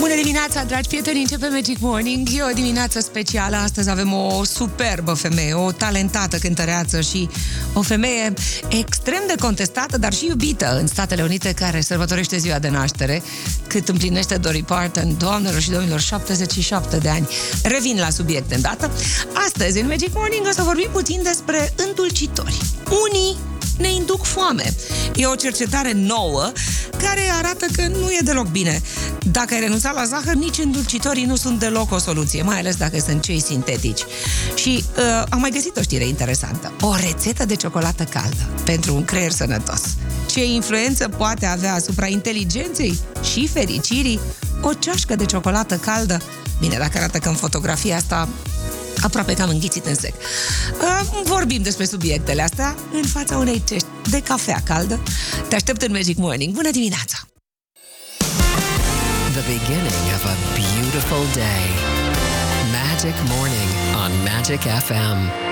Bună 0.00 0.14
dimineața, 0.14 0.64
dragi 0.64 0.88
prieteni! 0.88 1.20
Începe 1.20 1.48
Magic 1.48 1.78
Morning. 1.78 2.28
E 2.32 2.42
o 2.42 2.52
dimineață 2.54 3.00
specială. 3.00 3.56
Astăzi 3.56 3.90
avem 3.90 4.12
o 4.12 4.44
superbă 4.44 5.12
femeie, 5.14 5.54
o 5.54 5.72
talentată 5.72 6.36
cântăreață 6.36 7.00
și 7.00 7.28
o 7.72 7.82
femeie 7.82 8.32
extrem 8.68 9.22
de 9.26 9.34
contestată, 9.40 9.98
dar 9.98 10.12
și 10.12 10.26
iubită 10.26 10.78
în 10.80 10.86
Statele 10.86 11.22
Unite, 11.22 11.52
care 11.52 11.80
sărbătorește 11.80 12.36
ziua 12.36 12.58
de 12.58 12.68
naștere, 12.68 13.22
cât 13.66 13.88
împlinește 13.88 14.36
Dory 14.36 14.62
Parton, 14.62 15.16
doamnelor 15.18 15.60
și 15.60 15.70
domnilor, 15.70 16.00
77 16.00 16.96
de 16.96 17.08
ani. 17.08 17.28
Revin 17.62 17.98
la 17.98 18.10
subiect 18.10 18.52
îndată. 18.52 18.90
Astăzi, 19.46 19.80
în 19.80 19.86
Magic 19.86 20.14
Morning, 20.14 20.46
o 20.48 20.52
să 20.52 20.62
vorbim 20.62 20.88
puțin 20.92 21.20
despre 21.22 21.74
îndulcitori. 21.86 22.58
Unii 23.10 23.36
ne 23.78 23.92
induc 23.92 24.24
foame. 24.24 24.74
E 25.14 25.26
o 25.26 25.34
cercetare 25.34 25.92
nouă 25.92 26.52
care 26.98 27.30
arată 27.32 27.66
că 27.72 27.86
nu 27.86 28.10
e 28.10 28.20
deloc 28.24 28.46
bine. 28.46 28.82
Dacă 29.30 29.54
ai 29.54 29.60
renunțat 29.60 29.94
la 29.94 30.04
zahăr, 30.04 30.34
nici 30.34 30.58
îndulcitorii 30.58 31.24
nu 31.24 31.36
sunt 31.36 31.58
deloc 31.58 31.92
o 31.92 31.98
soluție, 31.98 32.42
mai 32.42 32.58
ales 32.58 32.76
dacă 32.76 32.98
sunt 33.06 33.22
cei 33.22 33.40
sintetici. 33.40 34.00
Și 34.54 34.84
uh, 34.96 35.22
am 35.28 35.40
mai 35.40 35.50
găsit 35.50 35.76
o 35.76 35.82
știre 35.82 36.06
interesantă. 36.06 36.72
O 36.80 36.94
rețetă 36.94 37.44
de 37.44 37.54
ciocolată 37.54 38.04
caldă 38.04 38.48
pentru 38.64 38.94
un 38.94 39.04
creier 39.04 39.30
sănătos. 39.30 39.82
Ce 40.30 40.44
influență 40.44 41.08
poate 41.08 41.46
avea 41.46 41.74
asupra 41.74 42.06
inteligenței 42.06 42.98
și 43.32 43.48
fericirii 43.48 44.20
o 44.60 44.72
ceașcă 44.72 45.16
de 45.16 45.24
ciocolată 45.24 45.76
caldă? 45.76 46.22
Bine, 46.60 46.76
dacă 46.78 46.98
arată 46.98 47.18
că 47.18 47.28
în 47.28 47.34
fotografia 47.34 47.96
asta 47.96 48.28
aproape 49.02 49.34
că 49.34 49.42
am 49.42 49.48
înghițit 49.48 49.86
în 49.86 49.94
sec. 49.94 50.14
Uh, 50.14 51.22
vorbim 51.24 51.62
despre 51.62 51.84
subiectele 51.84 52.42
astea 52.42 52.76
în 52.92 53.04
fața 53.04 53.36
unei 53.36 53.62
cești 53.68 53.86
de 54.10 54.20
cafea 54.20 54.60
caldă. 54.64 55.00
Te 55.48 55.54
aștept 55.54 55.82
în 55.82 55.92
Magic 55.92 56.16
Morning. 56.16 56.54
Bună 56.54 56.70
dimineața! 56.70 57.18
The 59.36 59.44
beginning 59.52 60.04
of 60.16 60.24
a 60.24 60.36
beautiful 60.54 61.24
day. 61.34 61.68
Magic 62.72 63.16
Morning 63.28 63.70
on 64.04 64.12
Magic 64.22 64.60
FM. 64.60 65.45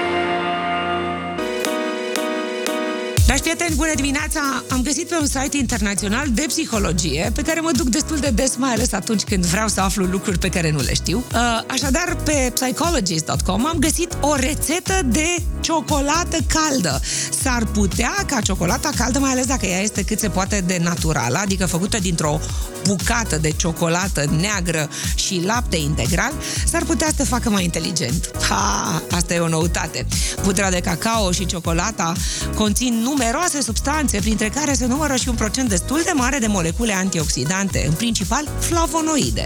Dragi 3.35 3.49
prieteni, 3.49 3.77
bună 3.77 3.95
dimineața! 3.95 4.41
Am 4.71 4.83
găsit 4.83 5.09
pe 5.09 5.15
un 5.21 5.27
site 5.27 5.57
internațional 5.57 6.27
de 6.31 6.45
psihologie 6.47 7.31
pe 7.35 7.43
care 7.43 7.61
mă 7.61 7.71
duc 7.77 7.89
destul 7.89 8.17
de 8.17 8.31
des, 8.31 8.57
mai 8.57 8.73
ales 8.73 8.93
atunci 8.93 9.23
când 9.23 9.45
vreau 9.45 9.69
să 9.69 9.81
aflu 9.81 10.05
lucruri 10.05 10.39
pe 10.39 10.49
care 10.49 10.71
nu 10.71 10.81
le 10.81 10.95
știu. 10.95 11.25
Uh, 11.33 11.41
așadar, 11.67 12.17
pe 12.25 12.51
psychologist.com 12.55 13.67
am 13.67 13.77
găsit 13.79 14.17
o 14.21 14.35
rețetă 14.35 15.01
de 15.05 15.37
ciocolată 15.61 16.37
caldă. 16.49 17.01
S-ar 17.43 17.65
putea 17.65 18.15
ca 18.27 18.41
ciocolata 18.41 18.91
caldă, 18.97 19.19
mai 19.19 19.31
ales 19.31 19.47
dacă 19.47 19.67
ea 19.67 19.81
este 19.81 20.05
cât 20.05 20.19
se 20.19 20.29
poate 20.29 20.63
de 20.67 20.79
naturală, 20.83 21.39
adică 21.39 21.67
făcută 21.67 21.99
dintr-o 21.99 22.41
bucată 22.87 23.39
de 23.39 23.51
ciocolată 23.51 24.25
neagră 24.41 24.89
și 25.15 25.43
lapte 25.45 25.77
integral, 25.77 26.33
s-ar 26.65 26.83
putea 26.85 27.07
să 27.07 27.15
te 27.17 27.25
facă 27.25 27.51
mai 27.51 27.65
inteligent. 27.65 28.31
Ha, 28.49 29.03
asta 29.11 29.35
e 29.35 29.39
o 29.39 29.49
noutate. 29.49 30.07
Pudra 30.43 30.71
de 30.71 30.81
cacao 30.81 31.31
și 31.33 31.47
ciocolata 31.47 32.13
conțin 32.55 32.95
numeroase 33.03 33.63
substanțe, 33.63 34.19
printre 34.19 34.49
care 34.49 34.73
se 34.75 34.87
numără 34.87 35.17
și 35.17 35.29
un 35.29 35.35
procent 35.35 35.69
destul 35.69 36.03
de 36.05 36.13
mare 36.15 36.39
de 36.39 36.47
molecule 36.47 36.93
antioxidante, 36.93 37.85
în 37.89 37.93
principal 37.93 38.49
flavonoide. 38.59 39.45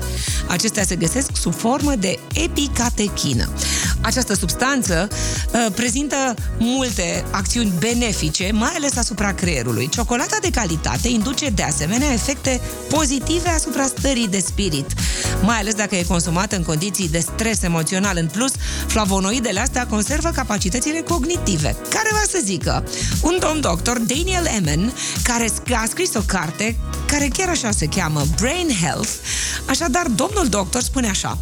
Acestea 0.49 0.85
se 0.85 0.97
găsesc 0.97 1.31
sub 1.37 1.55
formă 1.55 1.95
de 1.95 2.19
epicatechină. 2.33 3.49
Această 4.01 4.35
substanță 4.35 5.09
uh, 5.11 5.67
prezintă 5.75 6.35
multe 6.59 7.25
acțiuni 7.31 7.73
benefice, 7.79 8.51
mai 8.53 8.73
ales 8.77 8.97
asupra 8.97 9.33
creierului. 9.33 9.89
Ciocolata 9.89 10.37
de 10.41 10.51
calitate 10.51 11.09
induce 11.09 11.49
de 11.49 11.63
asemenea 11.63 12.13
efecte 12.13 12.61
pozitive 12.89 13.28
asupra 13.55 13.85
stării 13.85 14.29
de 14.29 14.39
spirit, 14.39 14.93
mai 15.43 15.59
ales 15.59 15.75
dacă 15.75 15.95
e 15.97 16.03
consumată 16.03 16.57
în 16.57 16.63
condiții 16.63 17.09
de 17.09 17.19
stres 17.19 17.63
emoțional. 17.63 18.17
În 18.17 18.27
plus, 18.27 18.53
flavonoidele 18.87 19.61
astea 19.61 19.87
conservă 19.87 20.29
capacitățile 20.29 21.01
cognitive. 21.01 21.77
Care 21.91 22.09
va 22.13 22.23
să 22.29 22.39
zică? 22.45 22.85
Un 23.23 23.37
domn 23.41 23.61
doctor, 23.61 23.99
Daniel 23.99 24.47
Emen, 24.57 24.93
care 25.23 25.49
a 25.75 25.85
scris 25.87 26.15
o 26.15 26.21
carte 26.27 26.77
care 27.07 27.29
chiar 27.33 27.49
așa 27.49 27.71
se 27.71 27.87
cheamă 27.87 28.23
Brain 28.41 28.69
Health. 28.83 29.11
Așadar, 29.69 30.07
domnul 30.07 30.47
doctor 30.49 30.83
spune 30.83 31.09
așa 31.09 31.39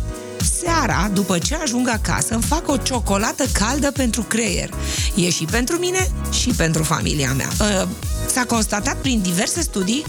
seara, 0.64 1.10
după 1.12 1.38
ce 1.38 1.54
ajung 1.54 1.88
acasă, 1.88 2.34
îmi 2.34 2.42
fac 2.42 2.68
o 2.68 2.76
ciocolată 2.76 3.44
caldă 3.52 3.90
pentru 3.90 4.22
creier. 4.22 4.70
E 5.14 5.30
și 5.30 5.44
pentru 5.44 5.76
mine 5.76 6.10
și 6.30 6.48
pentru 6.48 6.82
familia 6.82 7.32
mea. 7.32 7.48
Uh, 7.60 7.88
s-a 8.26 8.44
constatat 8.44 8.96
prin 8.96 9.22
diverse 9.22 9.60
studii 9.60 10.04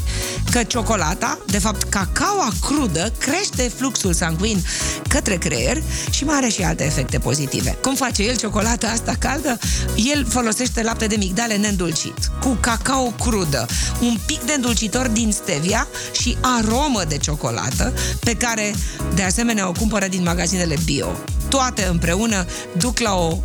că 0.51 0.63
ciocolata, 0.63 1.37
de 1.45 1.59
fapt 1.59 1.83
cacaoa 1.83 2.49
crudă, 2.61 3.13
crește 3.17 3.71
fluxul 3.75 4.13
sanguin 4.13 4.63
către 5.07 5.35
creier 5.35 5.83
și 6.09 6.23
mai 6.23 6.35
are 6.35 6.47
și 6.47 6.63
alte 6.63 6.85
efecte 6.85 7.17
pozitive. 7.17 7.77
Cum 7.81 7.95
face 7.95 8.23
el 8.23 8.35
ciocolata 8.35 8.87
asta 8.87 9.15
caldă? 9.19 9.57
El 9.95 10.25
folosește 10.29 10.83
lapte 10.83 11.07
de 11.07 11.15
migdale 11.15 11.55
neîndulcit, 11.55 12.17
cu 12.41 12.57
cacao 12.59 13.13
crudă, 13.23 13.65
un 14.01 14.17
pic 14.25 14.41
de 14.41 14.53
îndulcitor 14.53 15.07
din 15.07 15.31
stevia 15.31 15.87
și 16.21 16.37
aromă 16.41 17.03
de 17.07 17.17
ciocolată, 17.17 17.93
pe 18.19 18.33
care 18.33 18.75
de 19.15 19.23
asemenea 19.23 19.67
o 19.67 19.71
cumpără 19.71 20.07
din 20.07 20.23
magazinele 20.37 20.75
bio. 20.85 21.07
Toate 21.49 21.85
împreună 21.85 22.45
duc 22.77 22.99
la 22.99 23.13
o 23.13 23.37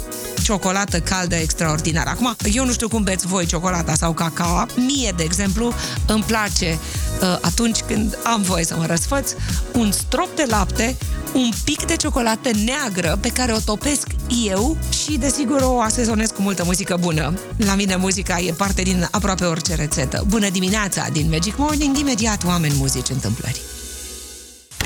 ciocolată 0.42 1.00
caldă 1.00 1.34
extraordinară. 1.34 2.10
Acum, 2.10 2.36
eu 2.52 2.64
nu 2.64 2.72
știu 2.72 2.88
cum 2.88 3.02
beți 3.02 3.26
voi 3.26 3.46
ciocolata 3.46 3.94
sau 3.94 4.12
cacao. 4.12 4.66
Mie, 4.76 5.12
de 5.16 5.22
exemplu, 5.22 5.74
îmi 6.06 6.22
place 6.22 6.78
uh, 7.20 7.38
atunci 7.40 7.80
când 7.80 8.18
am 8.24 8.42
voie 8.42 8.64
să 8.64 8.76
mă 8.76 8.86
răsfăț, 8.86 9.32
un 9.72 9.92
strop 9.92 10.36
de 10.36 10.44
lapte, 10.48 10.96
un 11.34 11.50
pic 11.64 11.86
de 11.86 11.96
ciocolată 11.96 12.50
neagră 12.64 13.18
pe 13.20 13.28
care 13.28 13.52
o 13.52 13.58
topesc 13.64 14.06
eu 14.46 14.76
și, 15.02 15.18
desigur, 15.18 15.60
o 15.62 15.80
asezonez 15.80 16.30
cu 16.30 16.42
multă 16.42 16.64
muzică 16.64 16.96
bună. 17.00 17.34
La 17.56 17.74
mine 17.74 17.96
muzica 17.96 18.40
e 18.40 18.52
parte 18.52 18.82
din 18.82 19.08
aproape 19.10 19.44
orice 19.44 19.74
rețetă. 19.74 20.24
Bună 20.28 20.48
dimineața 20.48 21.06
din 21.12 21.28
Magic 21.30 21.56
Morning, 21.56 21.98
imediat 21.98 22.44
oameni 22.44 22.74
muzici 22.76 23.08
întâmplări. 23.08 23.60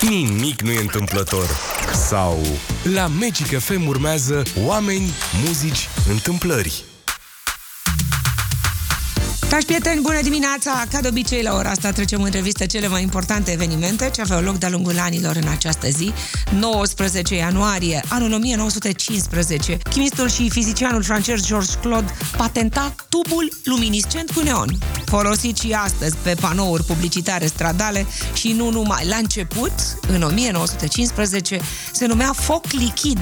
Nimic 0.00 0.62
nu 0.62 0.70
e 0.70 0.80
întâmplător. 0.80 1.46
Sau 2.08 2.38
la 2.94 3.06
Magic 3.06 3.58
FM 3.58 3.86
urmează 3.86 4.42
oameni, 4.64 5.10
muzici, 5.44 5.88
întâmplări. 6.10 6.84
Dragi 9.48 9.66
prieteni, 9.66 10.00
bună 10.00 10.22
dimineața! 10.22 10.84
Ca 10.92 11.00
de 11.00 11.08
obicei, 11.08 11.42
la 11.42 11.54
ora 11.54 11.70
asta 11.70 11.90
trecem 11.90 12.22
în 12.22 12.30
revistă 12.30 12.66
cele 12.66 12.88
mai 12.88 13.02
importante 13.02 13.52
evenimente 13.52 14.10
ce 14.14 14.20
aveau 14.20 14.42
loc 14.42 14.58
de-a 14.58 14.68
lungul 14.68 14.98
anilor 14.98 15.36
în 15.36 15.48
această 15.48 15.88
zi. 15.88 16.12
19 16.58 17.34
ianuarie, 17.34 18.02
anul 18.08 18.32
1915, 18.32 19.78
chimistul 19.90 20.28
și 20.28 20.50
fizicianul 20.50 21.02
francez 21.02 21.46
Georges 21.46 21.78
Claude 21.80 22.12
patenta 22.36 22.94
tubul 23.08 23.52
luminiscent 23.64 24.30
cu 24.30 24.40
neon, 24.40 24.78
folosit 25.04 25.58
și 25.58 25.72
astăzi 25.72 26.16
pe 26.22 26.34
panouri 26.40 26.84
publicitare 26.84 27.46
stradale 27.46 28.06
și 28.34 28.52
nu 28.52 28.70
numai. 28.70 29.06
La 29.08 29.16
început, 29.16 29.72
în 30.08 30.22
1915, 30.22 31.60
se 31.92 32.06
numea 32.06 32.32
foc 32.32 32.64
lichid. 32.70 33.20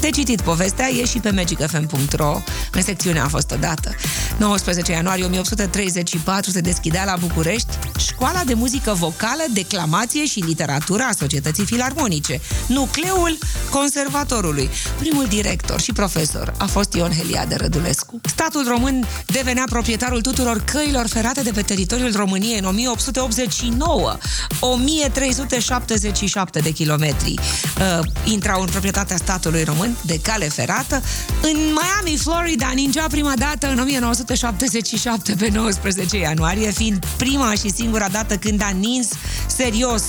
De 0.00 0.10
citit 0.10 0.40
povestea 0.40 0.88
e 0.88 1.04
și 1.04 1.18
pe 1.18 1.30
magicfm.ro, 1.30 2.42
în 2.72 2.82
secțiunea 2.82 3.24
a 3.24 3.28
fost 3.28 3.50
odată. 3.50 3.94
19 4.38 4.92
ianuarie 4.92 5.24
1834 5.54 6.50
se 6.50 6.60
deschidea 6.60 7.04
la 7.04 7.16
București 7.20 7.78
Școala 7.98 8.44
de 8.44 8.54
Muzică 8.54 8.92
Vocală, 8.92 9.42
Declamație 9.52 10.24
și 10.26 10.38
Literatură 10.38 11.02
a 11.02 11.12
Societății 11.18 11.64
Filarmonice, 11.64 12.40
nucleul 12.66 13.38
conservatorului. 13.70 14.70
Primul 14.98 15.26
director 15.26 15.80
și 15.80 15.92
profesor 15.92 16.54
a 16.58 16.64
fost 16.64 16.94
Ion 16.94 17.10
Heliade 17.10 17.54
Rădulescu. 17.54 18.20
Statul 18.22 18.64
român 18.68 19.06
devenea 19.26 19.64
proprietarul 19.70 20.20
tuturor 20.20 20.64
căilor 20.72 21.06
ferate 21.06 21.42
de 21.42 21.50
pe 21.50 21.62
teritoriul 21.62 22.12
României 22.16 22.58
în 22.58 22.64
1889, 22.64 24.16
1377 24.60 26.58
de 26.58 26.70
kilometri. 26.70 27.34
Uh, 27.34 28.06
intrau 28.24 28.60
în 28.60 28.68
proprietatea 28.68 29.16
statului 29.16 29.64
român 29.64 29.96
de 30.02 30.20
cale 30.22 30.48
ferată. 30.48 31.02
În 31.42 31.56
Miami, 31.56 32.18
Florida, 32.18 32.70
ningea 32.74 33.06
prima 33.06 33.32
dată 33.36 33.70
în 33.70 33.78
1977 33.78 35.34
pe 35.38 35.43
19 35.48 36.16
ianuarie, 36.16 36.70
fiind 36.70 37.06
prima 37.16 37.52
și 37.52 37.70
singura 37.70 38.08
dată 38.08 38.36
când 38.36 38.62
a 38.62 38.68
nins 38.68 39.08
serios 39.46 40.02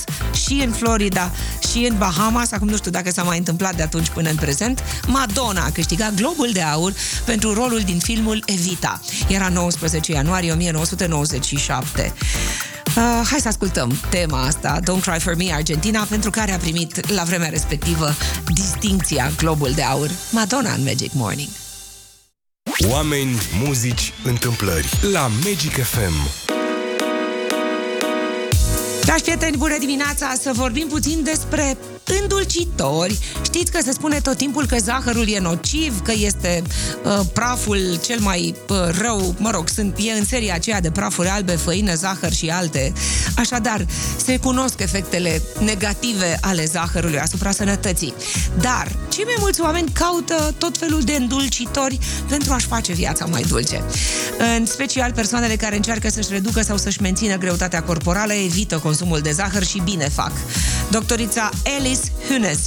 și 0.46 0.62
în 0.64 0.70
Florida 0.70 1.30
și 1.70 1.86
în 1.90 1.98
Bahamas, 1.98 2.52
acum 2.52 2.68
nu 2.68 2.76
știu 2.76 2.90
dacă 2.90 3.10
s-a 3.10 3.22
mai 3.22 3.38
întâmplat 3.38 3.76
de 3.76 3.82
atunci 3.82 4.08
până 4.08 4.30
în 4.30 4.36
prezent, 4.36 4.82
Madonna 5.06 5.64
a 5.64 5.70
câștigat 5.70 6.14
Globul 6.14 6.50
de 6.52 6.60
Aur 6.60 6.92
pentru 7.24 7.54
rolul 7.54 7.80
din 7.80 7.98
filmul 7.98 8.42
Evita. 8.46 9.00
Era 9.28 9.48
19 9.48 10.12
ianuarie 10.12 10.52
1997. 10.52 12.12
Uh, 12.96 13.02
hai 13.30 13.38
să 13.40 13.48
ascultăm 13.48 13.98
tema 14.10 14.42
asta, 14.42 14.78
Don't 14.80 15.02
Cry 15.02 15.20
For 15.20 15.36
Me, 15.36 15.52
Argentina, 15.52 16.06
pentru 16.08 16.30
care 16.30 16.52
a 16.52 16.58
primit 16.58 17.10
la 17.10 17.22
vremea 17.22 17.48
respectivă 17.48 18.14
distincția 18.54 19.30
Globul 19.36 19.72
de 19.74 19.82
Aur. 19.82 20.10
Madonna 20.30 20.72
în 20.72 20.82
Magic 20.82 21.12
Morning. 21.12 21.48
Oameni, 22.84 23.36
muzici, 23.64 24.12
întâmplări 24.24 24.88
la 25.12 25.30
Magic 25.44 25.84
FM. 25.84 26.28
Dragi 29.00 29.22
prieteni, 29.22 29.56
bună 29.56 29.78
dimineața! 29.78 30.34
Să 30.40 30.50
vorbim 30.54 30.86
puțin 30.86 31.22
despre 31.24 31.76
îndulcitori. 32.20 33.18
Știți 33.42 33.72
că 33.72 33.78
se 33.84 33.92
spune 33.92 34.20
tot 34.20 34.36
timpul 34.36 34.66
că 34.66 34.76
zahărul 34.78 35.28
e 35.28 35.38
nociv, 35.38 36.02
că 36.02 36.12
este 36.16 36.62
uh, 37.04 37.20
praful 37.32 37.98
cel 38.04 38.20
mai 38.20 38.54
uh, 38.68 38.76
rău, 39.00 39.34
mă 39.38 39.50
rog, 39.50 39.68
sunt, 39.68 39.96
e 39.98 40.18
în 40.18 40.24
seria 40.24 40.54
aceea 40.54 40.80
de 40.80 40.90
prafuri 40.90 41.28
albe, 41.28 41.52
făină, 41.52 41.94
zahăr 41.94 42.32
și 42.32 42.48
alte. 42.48 42.92
Așadar, 43.36 43.86
se 44.24 44.38
cunosc 44.38 44.80
efectele 44.80 45.42
negative 45.58 46.38
ale 46.40 46.64
zahărului 46.64 47.18
asupra 47.18 47.50
sănătății. 47.50 48.14
Dar, 48.60 48.96
cei 49.08 49.24
mai 49.24 49.36
mulți 49.38 49.60
oameni 49.60 49.90
caută 49.92 50.54
tot 50.58 50.78
felul 50.78 51.00
de 51.00 51.12
îndulcitori 51.12 51.98
pentru 52.28 52.52
a-și 52.52 52.66
face 52.66 52.92
viața 52.92 53.24
mai 53.24 53.42
dulce. 53.42 53.82
În 54.58 54.66
special 54.66 55.12
persoanele 55.12 55.56
care 55.56 55.76
încearcă 55.76 56.08
să-și 56.10 56.28
reducă 56.30 56.62
sau 56.62 56.76
să-și 56.76 57.00
mențină 57.00 57.36
greutatea 57.36 57.82
corporală 57.82 58.32
evită 58.32 58.78
consumul 58.78 59.20
de 59.20 59.30
zahăr 59.30 59.64
și 59.64 59.80
bine 59.84 60.08
fac. 60.08 60.32
Doctorița 60.90 61.50
Alice 61.78 61.95
Hunes, 62.28 62.58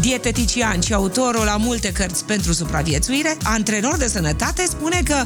dietetician 0.00 0.80
și 0.80 0.94
autorul 0.94 1.44
la 1.44 1.56
multe 1.56 1.92
cărți 1.92 2.24
pentru 2.24 2.52
supraviețuire, 2.52 3.36
antrenor 3.42 3.96
de 3.96 4.06
sănătate, 4.06 4.64
spune 4.68 5.00
că 5.04 5.24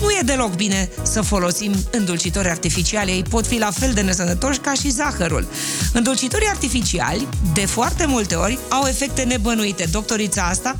nu 0.00 0.10
e 0.10 0.20
deloc 0.24 0.54
bine 0.54 0.90
să 1.02 1.20
folosim 1.20 1.72
îndulcitori 1.90 2.48
artificiali. 2.48 3.10
Ei 3.10 3.22
pot 3.22 3.46
fi 3.46 3.58
la 3.58 3.70
fel 3.70 3.92
de 3.92 4.00
nesănătoși 4.00 4.58
ca 4.58 4.72
și 4.72 4.90
zahărul. 4.90 5.46
Îndulcitorii 5.92 6.48
artificiali, 6.48 7.28
de 7.54 7.66
foarte 7.66 8.06
multe 8.06 8.34
ori, 8.34 8.58
au 8.68 8.86
efecte 8.86 9.22
nebănuite. 9.22 9.88
Doctorița 9.90 10.42
asta, 10.42 10.76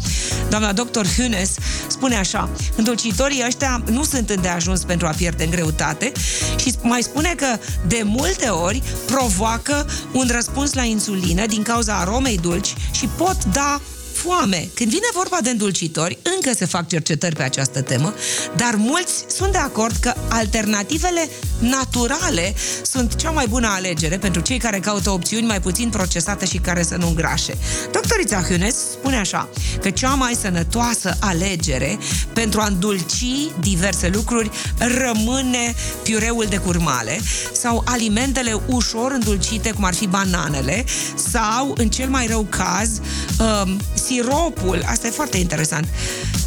doamna 0.48 0.72
doctor 0.72 1.06
Hunes, 1.16 1.50
spune 1.86 2.16
așa, 2.16 2.50
îndulcitorii 2.76 3.42
ăștia 3.46 3.82
nu 3.90 4.04
sunt 4.04 4.30
îndeajuns 4.30 4.84
pentru 4.84 5.06
a 5.06 5.10
pierde 5.10 5.44
în 5.44 5.50
greutate 5.50 6.12
și 6.56 6.74
mai 6.82 7.02
spune 7.02 7.34
că 7.36 7.46
de 7.86 8.02
multe 8.04 8.48
ori 8.48 8.82
provoacă 9.06 9.86
un 10.12 10.28
răspuns 10.30 10.72
la 10.72 10.82
insulină 10.82 11.46
din 11.46 11.62
cauza 11.62 11.94
aromei 12.12 12.38
dulci 12.38 12.74
și 12.90 13.08
pot 13.16 13.44
da 13.44 13.80
foame. 14.12 14.68
Când 14.74 14.90
vine 14.90 15.06
vorba 15.12 15.38
de 15.42 15.50
îndulcitori, 15.50 16.18
încă 16.36 16.56
se 16.56 16.64
fac 16.64 16.88
cercetări 16.88 17.34
pe 17.34 17.42
această 17.42 17.82
temă, 17.82 18.14
dar 18.56 18.74
mulți 18.74 19.24
sunt 19.28 19.52
de 19.52 19.58
acord 19.58 19.96
că 20.00 20.14
alternativele 20.28 21.28
naturale 21.62 22.54
sunt 22.82 23.14
cea 23.14 23.30
mai 23.30 23.46
bună 23.46 23.68
alegere 23.68 24.18
pentru 24.18 24.40
cei 24.40 24.58
care 24.58 24.80
caută 24.80 25.10
opțiuni 25.10 25.46
mai 25.46 25.60
puțin 25.60 25.88
procesate 25.88 26.46
și 26.46 26.58
care 26.58 26.82
să 26.82 26.96
nu 26.96 27.06
îngrașe. 27.06 27.58
Doctorița 27.92 28.42
Hunes 28.42 28.74
spune 28.90 29.16
așa, 29.16 29.48
că 29.80 29.90
cea 29.90 30.14
mai 30.14 30.34
sănătoasă 30.40 31.16
alegere 31.20 31.98
pentru 32.32 32.60
a 32.60 32.66
îndulci 32.66 33.50
diverse 33.60 34.08
lucruri 34.08 34.50
rămâne 34.78 35.74
piureul 36.02 36.46
de 36.48 36.56
curmale 36.56 37.20
sau 37.52 37.82
alimentele 37.86 38.60
ușor 38.66 39.12
îndulcite, 39.12 39.70
cum 39.70 39.84
ar 39.84 39.94
fi 39.94 40.06
bananele, 40.06 40.84
sau, 41.30 41.74
în 41.76 41.88
cel 41.88 42.08
mai 42.08 42.26
rău 42.26 42.46
caz, 42.48 43.00
um, 43.38 43.80
siropul, 43.94 44.84
asta 44.86 45.06
e 45.06 45.10
foarte 45.10 45.36
interesant, 45.36 45.88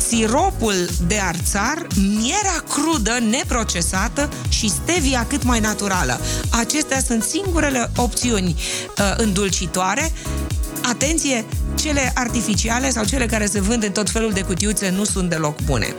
siropul 0.07 0.89
de 1.07 1.19
arțar, 1.19 1.87
mierea 1.95 2.63
crudă, 2.69 3.17
neprocesată 3.29 4.29
și 4.49 4.69
stevia 4.69 5.25
cât 5.29 5.43
mai 5.43 5.59
naturală. 5.59 6.19
Acestea 6.49 6.99
sunt 6.99 7.23
singurele 7.23 7.91
opțiuni 7.95 8.49
uh, 8.49 9.13
îndulcitoare 9.17 10.11
atenție, 10.89 11.45
cele 11.75 12.11
artificiale 12.15 12.89
sau 12.89 13.05
cele 13.05 13.25
care 13.25 13.45
se 13.45 13.61
vând 13.61 13.83
în 13.83 13.91
tot 13.91 14.09
felul 14.09 14.31
de 14.31 14.41
cutiuțe 14.41 14.89
nu 14.89 15.03
sunt 15.03 15.29
deloc 15.29 15.61
bune. 15.61 15.95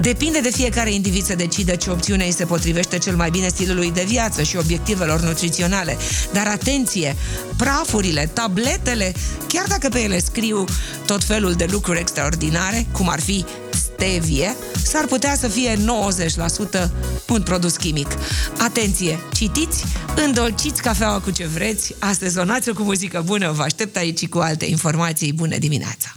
Depinde 0.00 0.40
de 0.40 0.50
fiecare 0.50 0.92
individ 0.92 1.24
să 1.24 1.34
decide 1.34 1.76
ce 1.76 1.90
opțiune 1.90 2.24
îi 2.24 2.32
se 2.32 2.44
potrivește 2.44 2.98
cel 2.98 3.16
mai 3.16 3.30
bine 3.30 3.48
stilului 3.48 3.92
de 3.92 4.04
viață 4.06 4.42
și 4.42 4.56
obiectivelor 4.56 5.20
nutriționale. 5.20 5.96
Dar 6.32 6.46
atenție, 6.46 7.16
prafurile, 7.56 8.30
tabletele, 8.32 9.12
chiar 9.48 9.64
dacă 9.68 9.88
pe 9.88 10.00
ele 10.00 10.18
scriu 10.18 10.64
tot 11.06 11.24
felul 11.24 11.52
de 11.52 11.66
lucruri 11.70 11.98
extraordinare, 11.98 12.86
cum 12.92 13.08
ar 13.08 13.20
fi 13.20 13.44
stevie, 13.98 14.56
s-ar 14.82 15.06
putea 15.06 15.34
să 15.34 15.48
fie 15.48 15.76
90% 15.76 16.90
un 17.28 17.42
produs 17.42 17.76
chimic. 17.76 18.08
Atenție, 18.58 19.18
citiți, 19.32 19.84
îndolciți 20.24 20.82
cafeaua 20.82 21.20
cu 21.20 21.30
ce 21.30 21.46
vreți, 21.46 21.94
asezonați-o 21.98 22.72
cu 22.72 22.82
muzică 22.82 23.22
bună, 23.24 23.52
vă 23.52 23.62
aștept 23.62 23.96
aici 23.96 24.28
cu 24.28 24.38
alte 24.38 24.64
informații. 24.64 25.32
Bună 25.32 25.58
dimineața! 25.58 26.12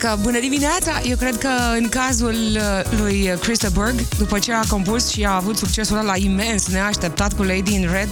Că, 0.00 0.16
bună 0.20 0.40
dimineața, 0.40 1.00
eu 1.04 1.16
cred 1.16 1.38
că 1.38 1.48
în 1.76 1.88
cazul 1.88 2.34
uh, 2.34 2.98
lui 2.98 3.36
Krista 3.40 3.68
Berg, 3.68 4.08
după 4.18 4.38
ce 4.38 4.52
a 4.52 4.60
compus 4.68 5.08
și 5.08 5.24
a 5.24 5.34
avut 5.34 5.56
succesul 5.56 5.96
ăla 5.98 6.16
imens, 6.16 6.66
neașteptat 6.66 7.32
cu 7.32 7.42
Lady 7.42 7.74
in 7.74 7.88
Red, 7.92 8.08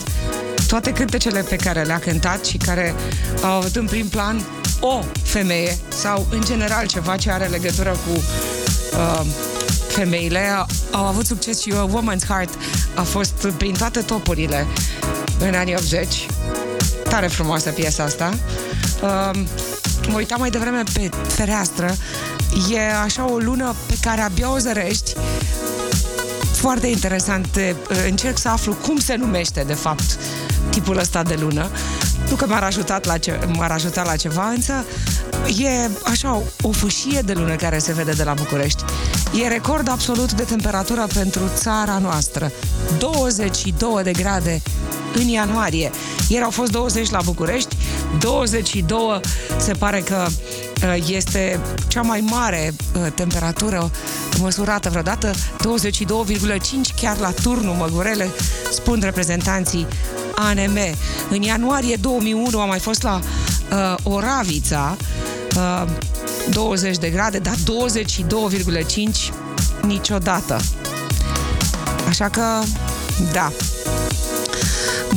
toate 0.67 0.93
cântecele 0.93 1.41
pe 1.41 1.57
care 1.57 1.83
le-a 1.83 1.99
cântat 1.99 2.45
și 2.45 2.57
care 2.57 2.95
au 3.43 3.51
avut 3.51 3.77
în 3.77 3.87
prim 3.87 4.09
plan 4.09 4.41
o 4.81 5.03
femeie 5.23 5.79
sau, 5.89 6.27
în 6.31 6.41
general, 6.45 6.87
ceva 6.87 7.17
ce 7.17 7.31
are 7.31 7.47
legătură 7.47 7.91
cu 7.91 8.23
uh, 8.97 9.27
femeile, 9.89 10.67
au 10.91 11.05
avut 11.05 11.27
succes 11.27 11.61
și 11.61 11.73
uh, 11.73 11.85
Woman's 11.89 12.27
Heart 12.29 12.55
a 12.95 13.03
fost 13.03 13.49
prin 13.57 13.73
toate 13.73 14.01
topurile 14.01 14.67
în 15.39 15.55
anii 15.55 15.75
80. 15.75 16.27
Tare 17.09 17.27
frumoasă 17.27 17.71
piesa 17.71 18.03
asta. 18.03 18.31
Uh, 19.03 19.41
mă 20.09 20.17
uitam 20.17 20.41
mai 20.41 20.51
devreme 20.51 20.83
pe 20.93 21.11
fereastră, 21.29 21.97
e 22.71 22.95
așa 23.05 23.31
o 23.31 23.37
lună 23.37 23.75
pe 23.87 23.97
care 24.01 24.21
abia 24.21 24.53
o 24.53 24.59
zărești. 24.59 25.13
Foarte 26.53 26.87
interesant, 26.87 27.49
încerc 28.07 28.39
să 28.39 28.49
aflu 28.49 28.73
cum 28.73 28.99
se 28.99 29.15
numește, 29.15 29.65
de 29.67 29.75
fapt, 29.75 30.19
tipul 30.71 30.99
ăsta 30.99 31.23
de 31.23 31.37
lună. 31.41 31.71
Nu 32.29 32.35
că 32.35 32.47
m-ar, 32.47 32.63
ajutat 32.63 33.05
la 33.05 33.19
ce, 33.19 33.39
m-ar 33.57 33.71
ajuta 33.71 34.03
la 34.03 34.17
ceva, 34.17 34.49
însă 34.49 34.85
e 35.47 35.91
așa 36.05 36.43
o 36.63 36.71
fâșie 36.71 37.21
de 37.21 37.33
lună 37.33 37.55
care 37.55 37.79
se 37.79 37.93
vede 37.93 38.13
de 38.13 38.23
la 38.23 38.35
București. 38.35 38.85
E 39.43 39.49
record 39.49 39.89
absolut 39.89 40.33
de 40.33 40.43
temperatură 40.43 41.07
pentru 41.15 41.41
țara 41.55 41.99
noastră. 41.99 42.53
22 42.99 44.03
de 44.03 44.13
grade 44.13 44.63
în 45.15 45.29
ianuarie. 45.29 45.91
Ieri 46.29 46.45
au 46.45 46.51
fost 46.51 46.71
20 46.71 47.11
la 47.11 47.21
București, 47.25 47.77
22 48.19 49.21
se 49.59 49.73
pare 49.73 50.01
că 50.01 50.27
uh, 50.27 51.09
este 51.09 51.61
cea 51.89 52.03
mai 52.03 52.21
mare 52.21 52.75
uh, 52.95 53.07
temperatură 53.15 53.91
măsurată 54.41 54.89
vreodată, 54.89 55.31
22,5 55.35 55.37
chiar 56.97 57.19
la 57.19 57.31
turnul 57.31 57.75
Măgurele, 57.75 58.31
spun 58.73 59.01
reprezentanții 59.03 59.87
ANM. 60.35 60.79
În 61.31 61.43
ianuarie 61.43 61.97
2001 61.97 62.61
a 62.61 62.65
mai 62.65 62.79
fost 62.79 63.03
la 63.03 63.21
uh, 63.73 63.95
Oravița, 64.03 64.97
uh, 65.57 65.89
20 66.51 66.97
de 66.97 67.11
grade, 67.11 67.39
dar 67.39 67.55
22,5 67.55 69.33
niciodată. 69.83 70.61
Așa 72.09 72.29
că, 72.29 72.43
da, 73.33 73.53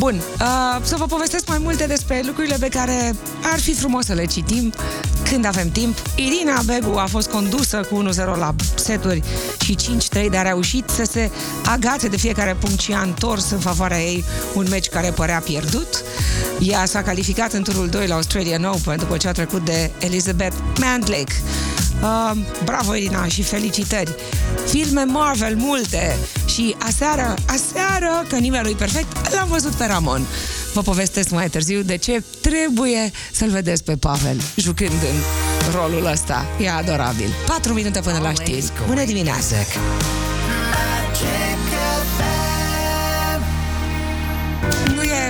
Bun, 0.01 0.15
uh, 0.15 0.81
să 0.83 0.95
vă 0.97 1.05
povestesc 1.05 1.47
mai 1.47 1.57
multe 1.61 1.85
despre 1.85 2.21
lucrurile 2.25 2.55
pe 2.59 2.67
care 2.67 3.15
ar 3.53 3.59
fi 3.59 3.73
frumos 3.73 4.05
să 4.05 4.13
le 4.13 4.25
citim 4.25 4.73
când 5.29 5.45
avem 5.45 5.69
timp. 5.69 5.97
Irina 6.15 6.61
Begu 6.65 6.97
a 6.97 7.05
fost 7.05 7.29
condusă 7.29 7.87
cu 7.89 8.03
1-0 8.09 8.15
la 8.15 8.55
seturi 8.75 9.21
și 9.59 9.75
5-3, 9.75 10.29
dar 10.31 10.45
a 10.45 10.47
reușit 10.47 10.89
să 10.89 11.03
se 11.03 11.29
agațe 11.65 12.07
de 12.07 12.17
fiecare 12.17 12.55
punct 12.59 12.79
și 12.79 12.93
a 12.93 13.01
întors 13.01 13.49
în 13.49 13.59
favoarea 13.59 14.01
ei 14.01 14.23
un 14.53 14.67
meci 14.69 14.89
care 14.89 15.09
părea 15.09 15.39
pierdut. 15.39 16.03
Ea 16.59 16.85
s-a 16.85 17.01
calificat 17.01 17.53
în 17.53 17.63
turul 17.63 17.87
2 17.87 18.07
la 18.07 18.15
Australian 18.15 18.63
Open 18.63 18.97
după 18.97 19.17
ce 19.17 19.27
a 19.27 19.31
trecut 19.31 19.65
de 19.65 19.91
Elizabeth 19.99 20.55
Mandlake. 20.79 21.33
Uh, 22.01 22.31
bravo, 22.63 22.95
Irina, 22.95 23.27
și 23.27 23.43
felicitări! 23.43 24.15
Filme 24.67 25.03
Marvel 25.03 25.55
multe 25.55 26.17
și 26.45 26.75
aseară, 26.79 27.33
aseară, 27.47 28.25
că 28.27 28.35
nimeni 28.35 28.63
nu-i 28.63 28.75
perfect, 28.75 29.33
l-am 29.33 29.47
văzut 29.47 29.71
pe 29.71 29.85
Ramon. 29.85 30.25
Vă 30.73 30.81
povestesc 30.81 31.29
mai 31.29 31.49
târziu 31.49 31.81
de 31.81 31.95
ce 31.95 32.23
trebuie 32.41 33.11
să-l 33.31 33.49
vedeți 33.49 33.83
pe 33.83 33.95
Pavel 33.95 34.41
jucând 34.55 34.91
în 34.91 35.71
rolul 35.73 36.05
ăsta. 36.11 36.45
E 36.59 36.69
adorabil. 36.69 37.29
4 37.47 37.73
minute 37.73 37.99
până 37.99 38.19
la 38.21 38.33
știri. 38.33 38.71
Bună 38.87 39.03
dimineața! 39.03 39.55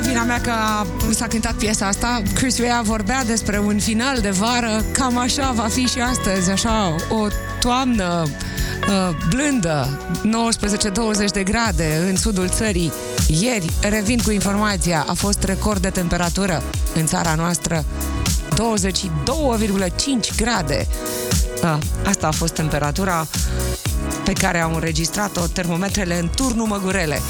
E 0.01 0.07
vina 0.07 0.23
mea 0.23 0.41
că 0.41 0.53
s-a 1.13 1.27
cântat 1.27 1.53
piesa 1.53 1.87
asta. 1.87 2.21
Chris 2.33 2.59
Rea 2.59 2.81
vorbea 2.83 3.23
despre 3.23 3.59
un 3.59 3.79
final 3.79 4.19
de 4.19 4.29
vară. 4.29 4.85
Cam 4.91 5.17
așa 5.17 5.51
va 5.55 5.67
fi 5.67 5.87
și 5.87 5.99
astăzi, 5.99 6.49
așa, 6.49 6.95
o 7.09 7.27
toamnă 7.59 8.23
uh, 8.27 9.09
blândă, 9.29 9.99
19-20 11.27 11.31
de 11.33 11.43
grade 11.43 12.07
în 12.09 12.15
sudul 12.15 12.49
țării. 12.49 12.91
Ieri, 13.27 13.69
revin 13.81 14.19
cu 14.23 14.31
informația, 14.31 15.05
a 15.07 15.13
fost 15.13 15.43
record 15.43 15.81
de 15.81 15.89
temperatură 15.89 16.63
în 16.95 17.05
țara 17.05 17.33
noastră, 17.35 17.85
22,5 18.49 20.35
grade. 20.35 20.87
Uh, 21.63 21.77
asta 22.05 22.27
a 22.27 22.31
fost 22.31 22.53
temperatura 22.53 23.27
pe 24.23 24.33
care 24.33 24.59
au 24.61 24.73
înregistrat-o 24.73 25.47
termometrele 25.47 26.19
în 26.19 26.29
turnul 26.35 26.67
Măgurele. 26.67 27.21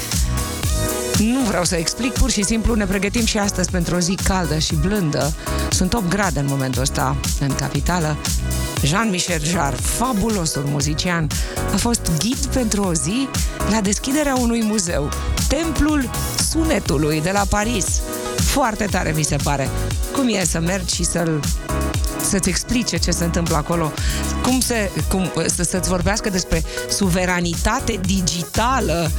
Nu 1.22 1.40
vreau 1.40 1.64
să 1.64 1.76
explic, 1.76 2.12
pur 2.12 2.30
și 2.30 2.42
simplu 2.42 2.74
ne 2.74 2.86
pregătim 2.86 3.24
și 3.24 3.38
astăzi 3.38 3.70
pentru 3.70 3.94
o 3.94 3.98
zi 3.98 4.14
caldă 4.24 4.58
și 4.58 4.74
blândă. 4.74 5.32
Sunt 5.70 5.94
8 5.94 6.08
grade 6.08 6.40
în 6.40 6.46
momentul 6.48 6.82
ăsta 6.82 7.16
în 7.40 7.54
capitală. 7.54 8.16
Jean-Michel 8.82 9.44
Jarre, 9.44 9.76
fabulosul 9.76 10.64
muzician, 10.66 11.26
a 11.72 11.76
fost 11.76 12.10
ghid 12.18 12.46
pentru 12.46 12.82
o 12.82 12.94
zi 12.94 13.28
la 13.70 13.80
deschiderea 13.80 14.34
unui 14.34 14.64
muzeu, 14.64 15.08
Templul 15.48 16.10
Sunetului 16.50 17.20
de 17.20 17.30
la 17.30 17.44
Paris. 17.48 18.00
Foarte 18.36 18.84
tare 18.84 19.12
mi 19.16 19.22
se 19.22 19.36
pare. 19.42 19.68
Cum 20.12 20.28
e 20.28 20.44
să 20.44 20.60
mergi 20.60 20.94
și 20.94 21.04
să-l 21.04 21.40
să-ți 22.22 22.48
explice 22.48 22.96
ce 22.96 23.10
se 23.10 23.24
întâmplă 23.24 23.56
acolo, 23.56 23.92
cum 24.42 24.60
se, 24.60 24.90
cum, 25.08 25.30
să, 25.46 25.62
să-ți 25.62 25.88
vorbească 25.88 26.30
despre 26.30 26.62
suveranitate 26.88 28.00
digitală, 28.04 29.10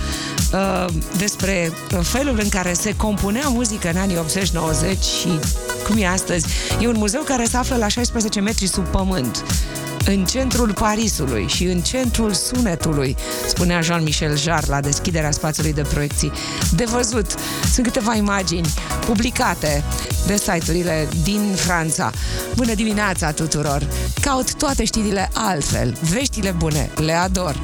uh, 0.53 0.93
despre 1.17 1.71
felul 2.01 2.39
în 2.43 2.49
care 2.49 2.73
se 2.73 2.95
compunea 2.95 3.47
muzică 3.47 3.89
în 3.89 3.97
anii 3.97 4.17
80-90 4.17 4.99
și 4.99 5.39
cum 5.87 5.97
e 5.97 6.07
astăzi. 6.07 6.45
E 6.81 6.87
un 6.87 6.97
muzeu 6.97 7.21
care 7.21 7.45
se 7.45 7.57
află 7.57 7.75
la 7.75 7.87
16 7.87 8.39
metri 8.39 8.67
sub 8.67 8.87
pământ 8.87 9.43
în 10.05 10.25
centrul 10.25 10.73
Parisului 10.73 11.47
și 11.47 11.63
în 11.63 11.81
centrul 11.81 12.33
sunetului, 12.33 13.15
spunea 13.47 13.81
Jean-Michel 13.81 14.37
Jarre 14.37 14.67
la 14.67 14.81
deschiderea 14.81 15.31
spațiului 15.31 15.73
de 15.73 15.81
proiecții. 15.81 16.31
De 16.75 16.83
văzut, 16.83 17.35
sunt 17.73 17.85
câteva 17.85 18.15
imagini 18.15 18.67
publicate 19.05 19.83
de 20.27 20.35
site-urile 20.35 21.07
din 21.23 21.51
Franța. 21.55 22.11
Bună 22.55 22.73
dimineața 22.73 23.31
tuturor! 23.31 23.87
Caut 24.21 24.53
toate 24.53 24.85
știrile 24.85 25.29
altfel, 25.33 25.97
veștile 26.09 26.51
bune, 26.51 26.91
le 26.95 27.13
ador. 27.13 27.55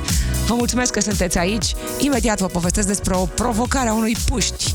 Vă 0.47 0.55
mulțumesc 0.55 0.91
că 0.91 0.99
sunteți 0.99 1.37
aici. 1.37 1.75
Imediat 1.97 2.39
vă 2.39 2.45
povestesc 2.45 2.87
despre 2.87 3.15
o 3.15 3.25
provocare 3.25 3.89
a 3.89 3.93
unui 3.93 4.15
puști 4.25 4.73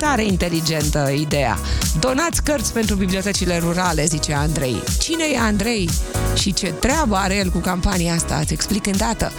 Tare 0.00 0.24
inteligentă 0.24 1.10
ideea. 1.10 1.58
Donați 1.98 2.42
cărți 2.42 2.72
pentru 2.72 2.94
bibliotecile 2.94 3.58
rurale, 3.58 4.04
zice 4.04 4.34
Andrei. 4.34 4.82
Cine 4.98 5.24
e 5.32 5.38
Andrei? 5.38 5.90
Și 6.34 6.52
ce 6.52 6.66
treabă 6.66 7.16
are 7.16 7.36
el 7.36 7.50
cu 7.50 7.58
campania 7.58 8.14
asta? 8.14 8.38
Îți 8.40 8.52
explic 8.52 8.86
îndată. 8.86 9.32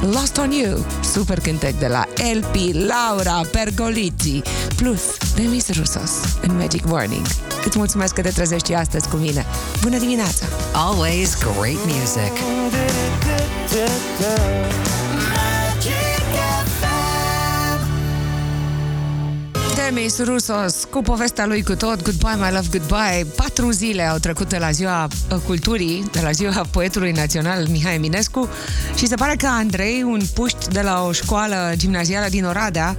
Lost 0.00 0.36
on 0.36 0.50
You, 0.50 0.86
super 1.12 1.40
cântec 1.40 1.78
de 1.78 1.86
la 1.86 2.04
LP, 2.34 2.54
Laura 2.72 3.40
Pergolizzi, 3.50 4.42
plus 4.76 5.00
Demis 5.34 5.68
Rusos 5.72 6.10
în 6.40 6.56
Magic 6.56 6.84
Morning. 6.84 7.26
Îți 7.64 7.78
mulțumesc 7.78 8.14
că 8.14 8.20
te 8.20 8.30
trezești 8.30 8.74
astăzi 8.74 9.08
cu 9.08 9.16
mine. 9.16 9.46
Bună 9.80 9.98
dimineața! 9.98 10.44
Always 10.72 11.38
great 11.38 11.84
music. 11.86 12.32
Demis 19.94 20.18
Rusos 20.18 20.84
cu 20.90 21.02
povestea 21.02 21.46
lui 21.46 21.62
cu 21.62 21.74
tot 21.74 22.02
Goodbye 22.02 22.34
My 22.34 22.50
Love 22.52 22.66
Goodbye. 22.70 23.26
Patru 23.36 23.70
zile 23.70 24.02
au 24.02 24.18
trecut 24.18 24.48
de 24.48 24.56
la 24.58 24.70
ziua 24.70 25.08
uh, 25.32 25.38
culturii 25.46 26.04
De 26.12 26.20
la 26.20 26.30
ziua 26.30 26.66
poetului 26.70 27.12
național 27.12 27.66
Mihai 27.66 27.94
Eminescu 27.94 28.48
Și 28.96 29.06
se 29.06 29.14
pare 29.14 29.36
că 29.36 29.46
Andrei, 29.46 30.02
un 30.02 30.20
puști 30.34 30.68
de 30.68 30.80
la 30.80 31.04
o 31.04 31.12
școală 31.12 31.72
gimnazială 31.76 32.26
din 32.28 32.44
Oradea 32.44 32.96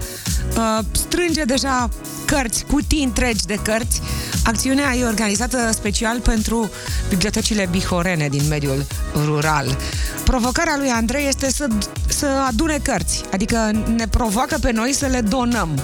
uh, 0.58 0.86
Strânge 0.92 1.44
deja 1.44 1.90
cărți, 2.26 2.66
cutii 2.66 3.04
întregi 3.04 3.46
de 3.46 3.60
cărți. 3.64 4.02
Acțiunea 4.44 4.96
e 4.96 5.06
organizată 5.06 5.70
special 5.72 6.20
pentru 6.20 6.72
bibliotecile 7.10 7.68
bihorene 7.72 8.28
din 8.28 8.48
mediul 8.50 8.86
rural. 9.26 9.78
Provocarea 10.24 10.76
lui 10.78 10.90
Andrei 10.90 11.28
este 11.28 11.52
să, 11.52 11.68
să 12.08 12.28
adune 12.48 12.80
cărți, 12.84 13.24
adică 13.32 13.84
ne 13.96 14.08
provoacă 14.08 14.58
pe 14.62 14.72
noi 14.72 14.94
să 14.94 15.06
le 15.06 15.22
donăm 15.22 15.80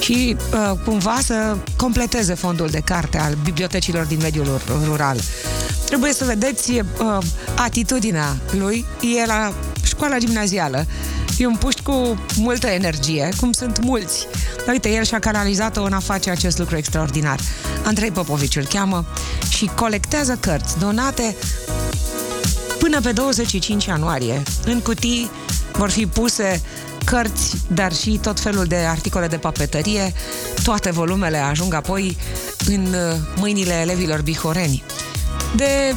și 0.00 0.36
uh, 0.52 0.78
cumva 0.84 1.18
să 1.22 1.56
completeze 1.76 2.34
fondul 2.34 2.68
de 2.68 2.80
carte 2.84 3.18
al 3.18 3.36
bibliotecilor 3.42 4.04
din 4.04 4.18
mediul 4.22 4.60
rural. 4.84 5.20
Trebuie 5.84 6.12
să 6.12 6.24
vedeți 6.24 6.70
uh, 6.70 7.18
atitudinea 7.56 8.36
lui, 8.50 8.84
e 9.22 9.26
la 9.26 9.52
școala 9.82 10.18
gimnazială. 10.18 10.86
E 11.38 11.46
un 11.46 11.56
puști 11.56 11.82
cu 11.82 12.18
multă 12.36 12.66
energie, 12.66 13.28
cum 13.40 13.52
sunt 13.52 13.80
mulți. 13.82 14.26
Uite, 14.68 14.88
el 14.88 15.04
și-a 15.04 15.18
canalizat-o 15.18 15.82
în 15.82 15.92
a 15.92 15.98
face 15.98 16.30
acest 16.30 16.58
lucru 16.58 16.76
extraordinar. 16.76 17.40
Andrei 17.84 18.10
Popovici 18.10 18.56
îl 18.56 18.64
cheamă 18.64 19.06
și 19.48 19.70
colectează 19.74 20.38
cărți 20.40 20.78
donate 20.78 21.36
până 22.78 23.00
pe 23.00 23.12
25 23.12 23.84
ianuarie. 23.84 24.42
În 24.64 24.80
cutii 24.80 25.30
vor 25.72 25.90
fi 25.90 26.06
puse 26.06 26.60
cărți, 27.10 27.56
dar 27.66 27.94
și 27.94 28.18
tot 28.22 28.40
felul 28.40 28.64
de 28.64 28.76
articole 28.76 29.26
de 29.26 29.36
papetărie. 29.36 30.12
Toate 30.62 30.90
volumele 30.90 31.36
ajung 31.36 31.74
apoi 31.74 32.16
în 32.66 32.86
uh, 32.86 33.16
mâinile 33.36 33.72
elevilor 33.72 34.22
bihoreni. 34.22 34.82
De 35.56 35.94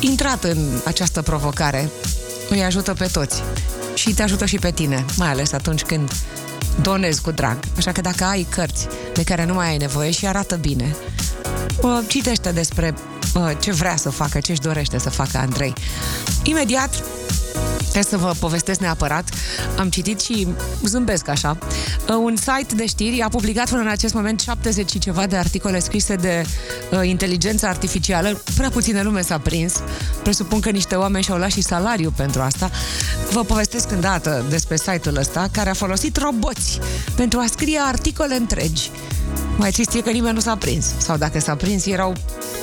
intrat 0.00 0.44
în 0.44 0.80
această 0.84 1.22
provocare 1.22 1.90
îi 2.48 2.62
ajută 2.62 2.92
pe 2.92 3.08
toți 3.12 3.42
și 3.94 4.14
te 4.14 4.22
ajută 4.22 4.44
și 4.44 4.58
pe 4.58 4.70
tine, 4.70 5.04
mai 5.16 5.28
ales 5.28 5.52
atunci 5.52 5.82
când 5.82 6.12
donezi 6.82 7.20
cu 7.20 7.30
drag. 7.30 7.58
Așa 7.76 7.92
că 7.92 8.00
dacă 8.00 8.24
ai 8.24 8.46
cărți 8.48 8.86
de 9.14 9.22
care 9.22 9.44
nu 9.44 9.54
mai 9.54 9.68
ai 9.68 9.76
nevoie 9.76 10.10
și 10.10 10.26
arată 10.26 10.56
bine, 10.56 10.96
citește 12.06 12.52
despre 12.52 12.94
ce 13.58 13.72
vrea 13.72 13.96
să 13.96 14.10
facă, 14.10 14.40
ce 14.40 14.50
își 14.50 14.60
dorește 14.60 14.98
să 14.98 15.10
facă 15.10 15.38
Andrei. 15.38 15.72
Imediat 16.42 17.02
Trebuie 17.78 18.20
să 18.20 18.26
vă 18.26 18.32
povestesc 18.40 18.80
neapărat. 18.80 19.28
Am 19.78 19.88
citit 19.88 20.20
și 20.20 20.48
zâmbesc 20.84 21.28
așa. 21.28 21.58
Un 22.08 22.36
site 22.36 22.74
de 22.74 22.86
știri 22.86 23.20
a 23.20 23.28
publicat 23.28 23.68
până 23.68 23.80
în 23.80 23.88
acest 23.88 24.14
moment 24.14 24.40
70 24.40 24.90
și 24.90 24.98
ceva 24.98 25.26
de 25.26 25.36
articole 25.36 25.78
scrise 25.78 26.14
de 26.14 26.44
uh, 26.90 27.08
inteligență 27.08 27.66
artificială. 27.66 28.42
Prea 28.56 28.70
puține 28.70 29.02
lume 29.02 29.22
s-a 29.22 29.38
prins. 29.38 29.74
Presupun 30.22 30.60
că 30.60 30.70
niște 30.70 30.94
oameni 30.94 31.24
și-au 31.24 31.36
luat 31.36 31.50
și 31.50 31.62
salariu 31.62 32.12
pentru 32.16 32.40
asta. 32.40 32.70
Vă 33.30 33.44
povestesc 33.44 33.90
îndată 33.90 34.44
despre 34.48 34.76
site-ul 34.76 35.16
ăsta 35.16 35.48
care 35.52 35.70
a 35.70 35.74
folosit 35.74 36.16
roboți 36.16 36.78
pentru 37.14 37.38
a 37.38 37.46
scrie 37.46 37.78
articole 37.82 38.34
întregi 38.34 38.90
mai 39.60 39.70
trist 39.70 39.94
e 39.94 40.00
că 40.00 40.10
nimeni 40.10 40.34
nu 40.34 40.40
s-a 40.40 40.56
prins. 40.56 40.86
Sau 40.98 41.16
dacă 41.16 41.40
s-a 41.40 41.54
prins, 41.54 41.86
erau 41.86 42.14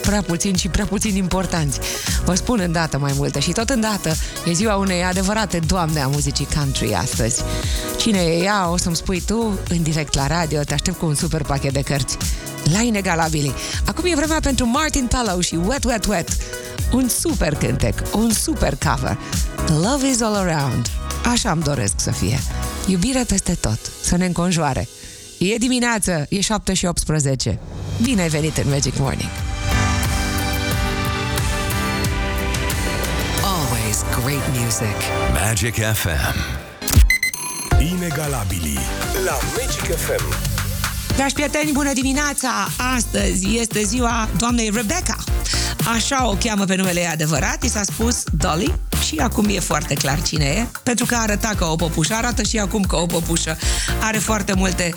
prea 0.01 0.22
puțini 0.22 0.58
și 0.58 0.68
prea 0.68 0.86
puțin 0.86 1.16
importanți. 1.16 1.80
Vă 2.25 2.36
spun 2.36 2.60
îndată 2.60 2.98
mai 2.98 3.13
multe 3.16 3.39
și 3.39 3.51
tot 3.51 3.70
îndată 3.70 4.13
e 4.46 4.51
ziua 4.51 4.75
unei 4.75 5.04
adevărate 5.04 5.60
doamne 5.68 6.01
a 6.01 6.08
muzicii 6.08 6.48
country 6.56 6.94
astăzi. 6.94 7.42
Cine 7.98 8.20
e 8.20 8.44
ea, 8.44 8.70
o 8.70 8.77
să-mi 8.77 8.96
spui 8.96 9.22
tu 9.22 9.60
în 9.70 9.84
direct 9.84 10.16
la 10.16 10.27
radio, 10.27 10.62
te 10.62 10.74
aștept 10.74 10.98
cu 10.98 11.06
un 11.06 11.16
super 11.16 11.42
pachet 11.42 11.74
de 11.74 11.82
cărți. 11.82 12.18
La 12.74 12.82
inegalabili. 12.82 13.54
Acum 13.86 14.06
e 14.06 14.16
vremea 14.16 14.39
pentru 14.42 14.66
Martin 14.66 15.08
Tallow 15.08 15.39
și 15.39 15.56
Wet 15.66 15.84
Wet 15.84 16.06
Wet. 16.06 16.30
Un 16.92 17.10
super 17.10 17.56
cântec, 17.56 18.01
un 18.13 18.32
super 18.32 18.77
cover. 18.86 19.18
Love 19.68 20.08
is 20.08 20.22
all 20.22 20.36
around. 20.36 20.89
Așa 21.25 21.51
îmi 21.51 21.63
doresc 21.63 21.94
să 21.96 22.12
fie. 22.12 22.39
Iubire 22.88 23.24
peste 23.27 23.58
tot, 23.62 23.80
să 24.01 24.18
ne 24.18 24.25
înconjoare. 24.25 24.88
E 25.38 25.58
dimineață, 25.58 26.25
e 26.29 26.41
7 26.41 26.74
și 26.74 26.86
18. 26.86 27.60
Bine 28.01 28.22
ai 28.22 28.29
venit 28.29 28.58
în 28.58 28.70
Magic 28.70 28.98
Morning! 28.98 29.29
Always 33.44 34.03
great 34.22 34.58
music. 34.60 34.98
Magic 35.46 35.74
FM 35.74 36.36
Inegalabili 37.94 38.77
La 39.25 39.38
Magic 39.58 39.96
FM 39.96 40.34
Dragi 41.15 41.34
prieteni, 41.34 41.72
bună 41.72 41.94
dimineața! 41.94 42.50
Astăzi 42.96 43.58
este 43.60 43.84
ziua 43.84 44.29
doamnei 44.38 44.70
Rebecca. 44.74 45.15
Așa 45.96 46.29
o 46.29 46.36
cheamă 46.39 46.65
pe 46.65 46.75
numele 46.75 47.00
ei 47.00 47.08
adevărat, 47.08 47.63
i 47.63 47.70
s-a 47.70 47.84
spus 47.84 48.24
Dolly 48.38 48.74
Și 49.08 49.16
acum 49.16 49.46
e 49.50 49.60
foarte 49.60 49.94
clar 49.94 50.22
cine 50.22 50.46
e, 50.46 50.68
pentru 50.84 51.06
că 51.06 51.16
arăta 51.16 51.54
ca 51.58 51.66
o 51.66 51.76
păpușă, 51.76 52.14
arată 52.14 52.44
și 52.44 52.60
acum 52.60 52.84
ca 52.84 52.98
o 52.98 53.06
păpușă. 53.06 53.58
Are 54.02 54.18
foarte 54.18 54.54
multe 54.54 54.94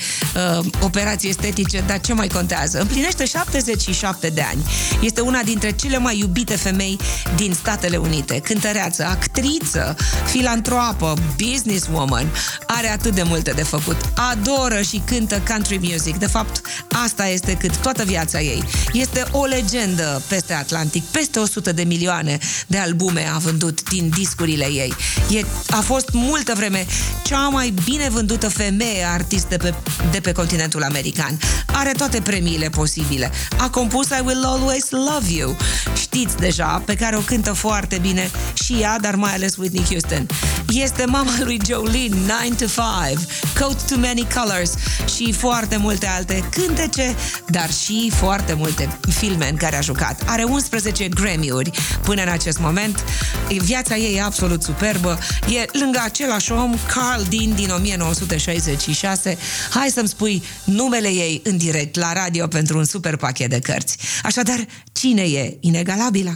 uh, 0.59 0.65
operații 0.81 1.29
estetice, 1.29 1.83
dar 1.87 2.01
ce 2.01 2.13
mai 2.13 2.29
contează? 2.29 2.81
Împlinește 2.81 3.25
77 3.25 4.29
de 4.29 4.41
ani. 4.41 4.65
Este 5.01 5.21
una 5.21 5.43
dintre 5.43 5.71
cele 5.71 5.99
mai 5.99 6.19
iubite 6.19 6.57
femei 6.57 6.99
din 7.37 7.53
Statele 7.55 7.97
Unite. 7.97 8.39
Cântăreață, 8.39 9.05
actriță, 9.05 9.97
filantropă, 10.27 11.15
businesswoman. 11.37 12.27
Are 12.67 12.89
atât 12.89 13.15
de 13.15 13.23
multe 13.23 13.51
de 13.51 13.63
făcut. 13.63 13.97
Adoră 14.15 14.81
și 14.83 15.03
cântă 15.05 15.43
country 15.49 15.81
music. 15.83 16.17
De 16.17 16.27
fapt, 16.27 16.61
asta 17.05 17.27
este 17.27 17.55
cât 17.55 17.77
toată 17.77 18.05
viața 18.05 18.41
ei. 18.41 18.65
Este 18.93 19.25
o 19.31 19.45
legendă 19.45 20.23
peste 20.29 20.53
Atlantic. 20.53 21.05
Peste 21.05 21.39
100 21.39 21.73
de 21.73 21.83
milioane 21.83 22.39
de 22.67 22.79
albume 22.79 23.29
a 23.35 23.39
vândut 23.39 23.89
din 23.89 24.00
discurile 24.09 24.65
ei. 24.65 24.95
E, 25.31 25.45
a 25.71 25.81
fost 25.81 26.09
multă 26.13 26.53
vreme 26.57 26.87
cea 27.25 27.49
mai 27.49 27.75
bine 27.85 28.09
vândută 28.11 28.49
femeie 28.49 29.05
artistă 29.05 29.57
pe, 29.57 29.75
de 30.11 30.21
pe 30.21 30.33
continentul 30.33 30.83
american. 30.83 31.39
Are 31.67 31.93
toate 31.93 32.21
premiile 32.21 32.69
posibile. 32.69 33.31
A 33.57 33.69
compus 33.71 34.07
I 34.07 34.23
Will 34.25 34.45
Always 34.45 34.91
Love 34.91 35.33
You. 35.33 35.57
Știți 36.01 36.37
deja, 36.37 36.83
pe 36.85 36.95
care 36.95 37.17
o 37.17 37.21
cântă 37.21 37.53
foarte 37.53 37.99
bine 37.99 38.31
și 38.65 38.73
ea, 38.81 38.99
dar 38.99 39.15
mai 39.15 39.35
ales 39.35 39.57
Whitney 39.57 39.85
Houston. 39.89 40.27
Este 40.69 41.05
mama 41.05 41.33
lui 41.45 41.61
Jolene, 41.67 42.17
9 42.27 42.41
to 42.59 42.65
5, 42.65 43.27
Coat 43.59 43.89
to 43.89 43.97
Many 43.99 44.27
Colors 44.35 44.75
și 45.17 45.33
foarte 45.33 45.77
multe 45.77 46.07
alte 46.07 46.45
cântece, 46.51 47.15
dar 47.47 47.71
și 47.73 48.13
foarte 48.15 48.53
multe 48.53 48.99
filme 49.19 49.49
în 49.49 49.57
care 49.57 49.77
a 49.77 49.81
jucat. 49.81 50.23
Are 50.27 50.43
11 50.43 51.09
Grammy-uri 51.09 51.71
până 52.03 52.23
în 52.23 52.29
acest 52.29 52.59
moment. 52.59 53.05
Viața 53.49 53.90
ei 53.97 54.15
e 54.15 54.23
absolut 54.23 54.63
superbă. 54.63 55.19
E 55.49 55.79
lângă 55.79 56.01
același 56.05 56.53
om, 56.53 56.75
Carl 56.95 57.23
Dean 57.29 57.55
din 57.55 57.71
1966. 57.71 59.39
Hai 59.71 59.89
să-mi 59.89 60.09
spui 60.09 60.43
numele 60.65 61.09
ei 61.09 61.41
în 61.45 61.57
direct 61.57 61.97
la 61.97 62.13
radio 62.13 62.47
pentru 62.47 62.79
un 62.79 62.85
super 62.85 63.17
pachet 63.17 63.51
de 63.51 63.59
cărți. 63.59 63.97
Așadar, 64.23 64.67
cine 64.93 65.23
e 65.23 65.57
inegalabila? 65.61 66.33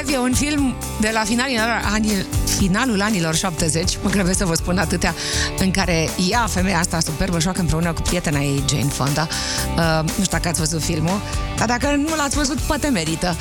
9 0.00 0.06
to 0.06 0.12
5 0.12 0.12
e 0.12 0.18
un 0.18 0.34
film 0.34 0.74
de 1.00 1.10
la 1.12 1.20
finalul, 1.24 1.58
anil, 1.92 2.26
finalul 2.58 3.00
anilor 3.00 3.34
70, 3.34 3.98
mă 4.02 4.10
grăbesc 4.10 4.38
să 4.38 4.44
vă 4.44 4.54
spun 4.54 4.78
atâtea, 4.78 5.14
în 5.58 5.70
care 5.70 6.08
ea, 6.30 6.46
femeia 6.46 6.78
asta 6.78 7.00
superbă, 7.00 7.40
joacă 7.40 7.60
împreună 7.60 7.92
cu 7.92 8.00
prietena 8.00 8.40
ei, 8.40 8.64
Jane 8.68 8.82
Fonda. 8.82 9.28
Uh, 9.76 10.00
nu 10.02 10.08
știu 10.08 10.24
dacă 10.30 10.48
ați 10.48 10.58
văzut 10.58 10.82
filmul, 10.82 11.20
dar 11.56 11.66
dacă 11.66 11.94
nu 11.96 12.16
l-ați 12.16 12.36
văzut, 12.36 12.58
poate 12.58 12.88
merită. 12.88 13.36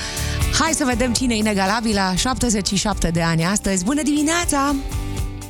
Hai 0.59 0.71
să 0.71 0.85
vedem 0.85 1.13
cine 1.13 1.33
e 1.33 1.37
inegalabila, 1.37 2.15
77 2.15 3.09
de 3.09 3.21
ani 3.21 3.45
astăzi. 3.45 3.83
Bună 3.83 4.01
dimineața! 4.01 4.75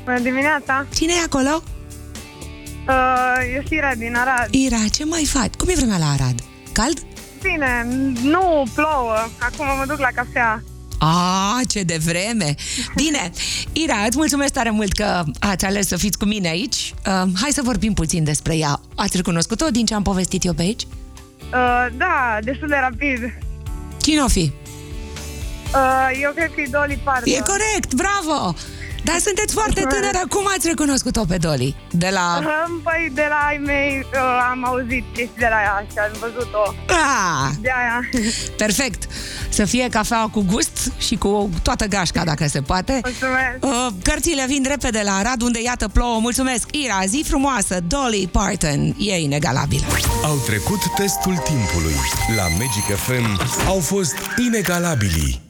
Bună 0.03 0.19
dimineața! 0.19 0.85
Cine 0.93 1.13
e 1.13 1.23
acolo? 1.25 1.63
Uh, 2.87 3.53
eu 3.55 3.61
Sira 3.67 3.95
din 3.95 4.15
Arad. 4.15 4.47
Ira, 4.51 4.77
ce 4.91 5.05
mai 5.05 5.25
faci? 5.25 5.53
Cum 5.53 5.67
e 5.69 5.73
vremea 5.75 5.97
la 5.97 6.11
Arad? 6.11 6.35
Cald? 6.71 6.99
Bine, 7.41 7.87
nu 8.23 8.63
plouă. 8.73 9.15
Acum 9.39 9.65
mă 9.77 9.83
duc 9.87 9.99
la 9.99 10.09
cafea. 10.15 10.63
A, 10.99 11.59
ce 11.67 11.81
de 11.81 11.97
vreme! 12.05 12.55
Bine, 12.95 13.31
Ira, 13.73 13.95
îți 14.07 14.17
mulțumesc 14.17 14.53
tare 14.53 14.69
mult 14.69 14.93
că 14.93 15.23
ați 15.39 15.65
ales 15.65 15.87
să 15.87 15.97
fiți 15.97 16.17
cu 16.17 16.25
mine 16.25 16.47
aici. 16.47 16.93
Uh, 17.07 17.23
hai 17.41 17.49
să 17.51 17.61
vorbim 17.63 17.93
puțin 17.93 18.23
despre 18.23 18.57
ea. 18.57 18.79
Ați 18.95 19.15
recunoscut-o 19.15 19.69
din 19.69 19.85
ce 19.85 19.93
am 19.93 20.03
povestit 20.03 20.43
eu 20.43 20.53
pe 20.53 20.61
aici? 20.61 20.81
Uh, 20.83 21.87
da, 21.97 22.37
destul 22.41 22.67
de 22.67 22.77
rapid. 22.81 23.37
Cine 24.01 24.21
o 24.21 24.27
fi? 24.27 24.51
Uh, 25.73 26.19
eu 26.21 26.31
cred 26.31 26.51
că 26.55 26.61
e 26.61 26.67
Dolly 26.71 26.99
Parton. 27.03 27.33
E 27.33 27.39
corect, 27.39 27.93
bravo! 27.93 28.55
Dar 29.03 29.17
sunteți 29.19 29.53
foarte 29.53 29.81
tânără, 29.81 30.21
cum 30.29 30.43
ați 30.55 30.67
recunoscut-o 30.67 31.25
pe 31.25 31.37
Dolly? 31.37 31.75
De 31.91 32.09
la... 32.11 32.39
Uh, 32.39 32.79
păi 32.83 33.09
de 33.13 33.25
la 33.29 33.35
ai 33.47 33.57
mei 33.65 34.05
uh, 34.13 34.19
am 34.51 34.65
auzit 34.65 35.03
chestii 35.13 35.37
de 35.37 35.47
la 35.49 35.59
ea 35.61 35.85
și 35.91 35.97
am 35.97 36.11
văzut-o. 36.19 36.73
Ah, 36.87 37.49
De 37.61 37.69
aia. 37.79 37.99
perfect! 38.57 39.03
Să 39.49 39.65
fie 39.65 39.87
cafea 39.91 40.29
cu 40.31 40.45
gust 40.51 40.91
și 40.97 41.15
cu 41.15 41.49
toată 41.63 41.85
gașca, 41.85 42.23
dacă 42.23 42.47
se 42.47 42.61
poate. 42.61 42.99
Mulțumesc. 43.03 43.57
Uh, 43.59 43.87
cărțile 44.03 44.45
vin 44.47 44.65
repede 44.67 45.01
la 45.03 45.15
Arad, 45.15 45.41
unde 45.41 45.61
iată 45.61 45.87
plouă. 45.87 46.19
Mulțumesc, 46.19 46.67
Ira, 46.71 46.99
zi 47.05 47.23
frumoasă, 47.27 47.79
Dolly 47.87 48.29
Parton, 48.31 48.95
e 48.97 49.15
inegalabilă. 49.21 49.85
Au 50.23 50.35
trecut 50.45 50.79
testul 50.95 51.35
timpului. 51.37 51.95
La 52.35 52.43
Magic 52.47 52.97
FM 53.05 53.39
au 53.67 53.79
fost 53.79 54.15
inegalabili. 54.47 55.41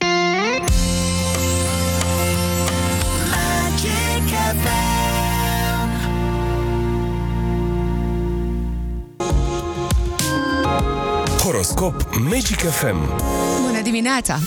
Horoscop 11.59 12.15
Magic 12.29 12.59
FM. 12.59 13.21
Bună 13.61 13.81
dimineața! 13.83 14.39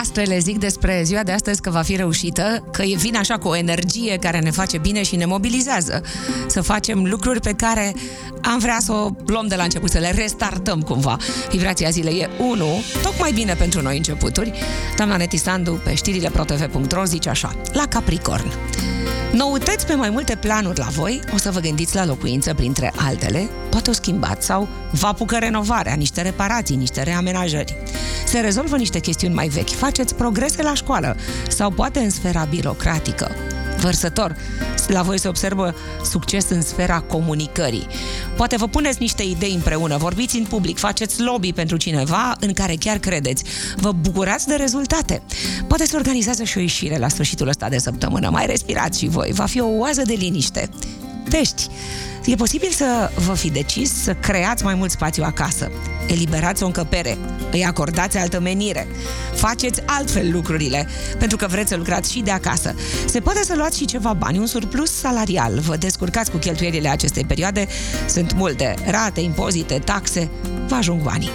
Astăzi 0.00 0.28
le 0.28 0.38
zic 0.38 0.58
despre 0.58 1.02
ziua 1.04 1.22
de 1.22 1.32
astăzi 1.32 1.60
că 1.60 1.70
va 1.70 1.82
fi 1.82 1.96
reușită, 1.96 2.64
că 2.72 2.82
e 2.82 2.96
vine 2.96 3.18
așa 3.18 3.38
cu 3.38 3.48
o 3.48 3.56
energie 3.56 4.16
care 4.16 4.38
ne 4.38 4.50
face 4.50 4.78
bine 4.78 5.02
și 5.02 5.16
ne 5.16 5.24
mobilizează. 5.24 6.02
Să 6.46 6.60
facem 6.60 7.04
lucruri 7.04 7.40
pe 7.40 7.52
care 7.52 7.94
am 8.42 8.58
vrea 8.58 8.76
să 8.80 8.92
o 8.92 9.08
luăm 9.26 9.46
de 9.46 9.54
la 9.54 9.62
început, 9.62 9.90
să 9.90 9.98
le 9.98 10.10
restartăm 10.10 10.80
cumva. 10.80 11.16
Vibrația 11.50 11.90
zilei 11.90 12.18
e 12.18 12.30
1, 12.38 12.64
tocmai 13.02 13.32
bine 13.32 13.54
pentru 13.54 13.82
noi 13.82 13.96
începuturi. 13.96 14.52
Doamna 14.96 15.16
Neti 15.16 15.36
Sandu 15.36 15.80
pe 15.84 15.94
știrile 15.94 16.30
protv.ro 16.30 17.04
zice 17.04 17.28
așa, 17.28 17.54
la 17.72 17.86
Capricorn. 17.86 18.52
Noutăți 19.32 19.86
pe 19.86 19.94
mai 19.94 20.10
multe 20.10 20.36
planuri 20.36 20.78
la 20.78 20.86
voi, 20.86 21.20
o 21.34 21.36
să 21.36 21.50
vă 21.50 21.60
gândiți 21.60 21.94
la 21.94 22.04
locuință 22.06 22.54
printre 22.54 22.92
altele, 22.96 23.48
poate 23.70 23.90
o 23.90 23.92
schimbați 23.92 24.46
sau 24.46 24.68
vă 24.92 25.06
apucă 25.06 25.36
renovarea, 25.38 25.94
niște 25.94 26.22
reparații, 26.22 26.76
niște 26.76 27.02
reamenajări. 27.02 27.76
Se 28.26 28.40
rezolvă 28.40 28.76
niște 28.76 28.98
chestiuni 28.98 29.34
mai 29.34 29.48
vechi, 29.48 29.70
faceți 29.70 30.14
progrese 30.14 30.62
la 30.62 30.74
școală 30.74 31.16
sau 31.48 31.70
poate 31.70 31.98
în 31.98 32.10
sfera 32.10 32.44
birocratică. 32.44 33.30
Vărsător, 33.80 34.36
la 34.86 35.02
voi 35.02 35.18
se 35.18 35.28
observă 35.28 35.74
succes 36.10 36.48
în 36.48 36.62
sfera 36.62 37.00
comunicării. 37.00 37.86
Poate 38.36 38.56
vă 38.56 38.68
puneți 38.68 39.00
niște 39.00 39.22
idei 39.22 39.54
împreună, 39.54 39.96
vorbiți 39.96 40.36
în 40.36 40.44
public, 40.44 40.78
faceți 40.78 41.22
lobby 41.22 41.52
pentru 41.52 41.76
cineva 41.76 42.36
în 42.40 42.52
care 42.52 42.74
chiar 42.74 42.98
credeți. 42.98 43.44
Vă 43.76 43.92
bucurați 43.92 44.46
de 44.46 44.54
rezultate. 44.54 45.22
Poate 45.66 45.84
se 45.84 45.96
organizează 45.96 46.44
și 46.44 46.58
o 46.58 46.60
ieșire 46.60 46.98
la 46.98 47.08
sfârșitul 47.08 47.48
ăsta 47.48 47.68
de 47.68 47.78
săptămână. 47.78 48.28
Mai 48.30 48.46
respirați 48.46 48.98
și 48.98 49.08
voi. 49.08 49.30
Va 49.32 49.44
fi 49.44 49.60
o 49.60 49.68
oază 49.68 50.02
de 50.02 50.14
liniște. 50.14 50.68
Pești. 51.30 51.68
E 52.24 52.34
posibil 52.34 52.70
să 52.70 53.10
vă 53.14 53.34
fi 53.34 53.50
decis 53.50 54.02
să 54.02 54.14
creați 54.14 54.64
mai 54.64 54.74
mult 54.74 54.90
spațiu 54.90 55.22
acasă. 55.24 55.70
Eliberați 56.06 56.62
o 56.62 56.66
încăpere, 56.66 57.18
îi 57.50 57.64
acordați 57.64 58.16
altă 58.18 58.40
menire, 58.40 58.86
faceți 59.34 59.82
altfel 59.86 60.32
lucrurile, 60.32 60.88
pentru 61.18 61.36
că 61.36 61.46
vreți 61.46 61.68
să 61.68 61.76
lucrați 61.76 62.12
și 62.12 62.20
de 62.20 62.30
acasă. 62.30 62.74
Se 63.06 63.20
poate 63.20 63.42
să 63.44 63.54
luați 63.56 63.78
și 63.78 63.84
ceva 63.84 64.12
bani, 64.12 64.38
un 64.38 64.46
surplus 64.46 64.92
salarial. 64.92 65.60
Vă 65.60 65.76
descurcați 65.76 66.30
cu 66.30 66.36
cheltuielile 66.36 66.88
acestei 66.88 67.24
perioade. 67.24 67.66
Sunt 68.08 68.34
multe 68.34 68.74
rate, 68.86 69.20
impozite, 69.20 69.78
taxe. 69.78 70.30
Vă 70.68 70.74
ajung 70.74 71.02
banii. 71.02 71.30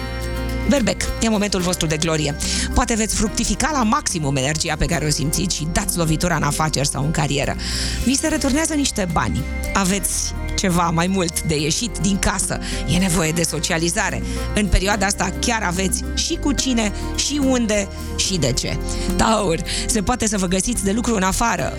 Berbec, 0.68 1.02
e 1.22 1.28
momentul 1.28 1.60
vostru 1.60 1.86
de 1.86 1.96
glorie. 1.96 2.36
Poate 2.74 2.94
veți 2.94 3.14
fructifica 3.14 3.70
la 3.72 3.82
maximum 3.82 4.36
energia 4.36 4.74
pe 4.78 4.86
care 4.86 5.06
o 5.06 5.10
simțiți 5.10 5.56
și 5.56 5.68
dați 5.72 5.96
lovitura 5.96 6.36
în 6.36 6.42
afaceri 6.42 6.88
sau 6.88 7.04
în 7.04 7.10
carieră. 7.10 7.56
Vi 8.04 8.16
se 8.16 8.28
returnează 8.28 8.74
niște 8.74 9.06
bani. 9.12 9.42
Aveți 9.74 10.34
ceva 10.66 10.90
mai 10.90 11.06
mult 11.06 11.42
de 11.42 11.60
ieșit 11.60 11.98
din 11.98 12.18
casă. 12.18 12.58
E 12.88 12.98
nevoie 12.98 13.30
de 13.30 13.42
socializare. 13.42 14.22
În 14.54 14.66
perioada 14.66 15.06
asta 15.06 15.32
chiar 15.40 15.62
aveți 15.62 16.04
și 16.14 16.38
cu 16.42 16.52
cine, 16.52 16.92
și 17.14 17.40
unde, 17.44 17.88
și 18.16 18.36
de 18.36 18.52
ce. 18.52 18.78
Taur, 19.16 19.62
se 19.86 20.02
poate 20.02 20.26
să 20.26 20.38
vă 20.38 20.46
găsiți 20.46 20.84
de 20.84 20.92
lucru 20.92 21.14
în 21.14 21.22
afară, 21.22 21.72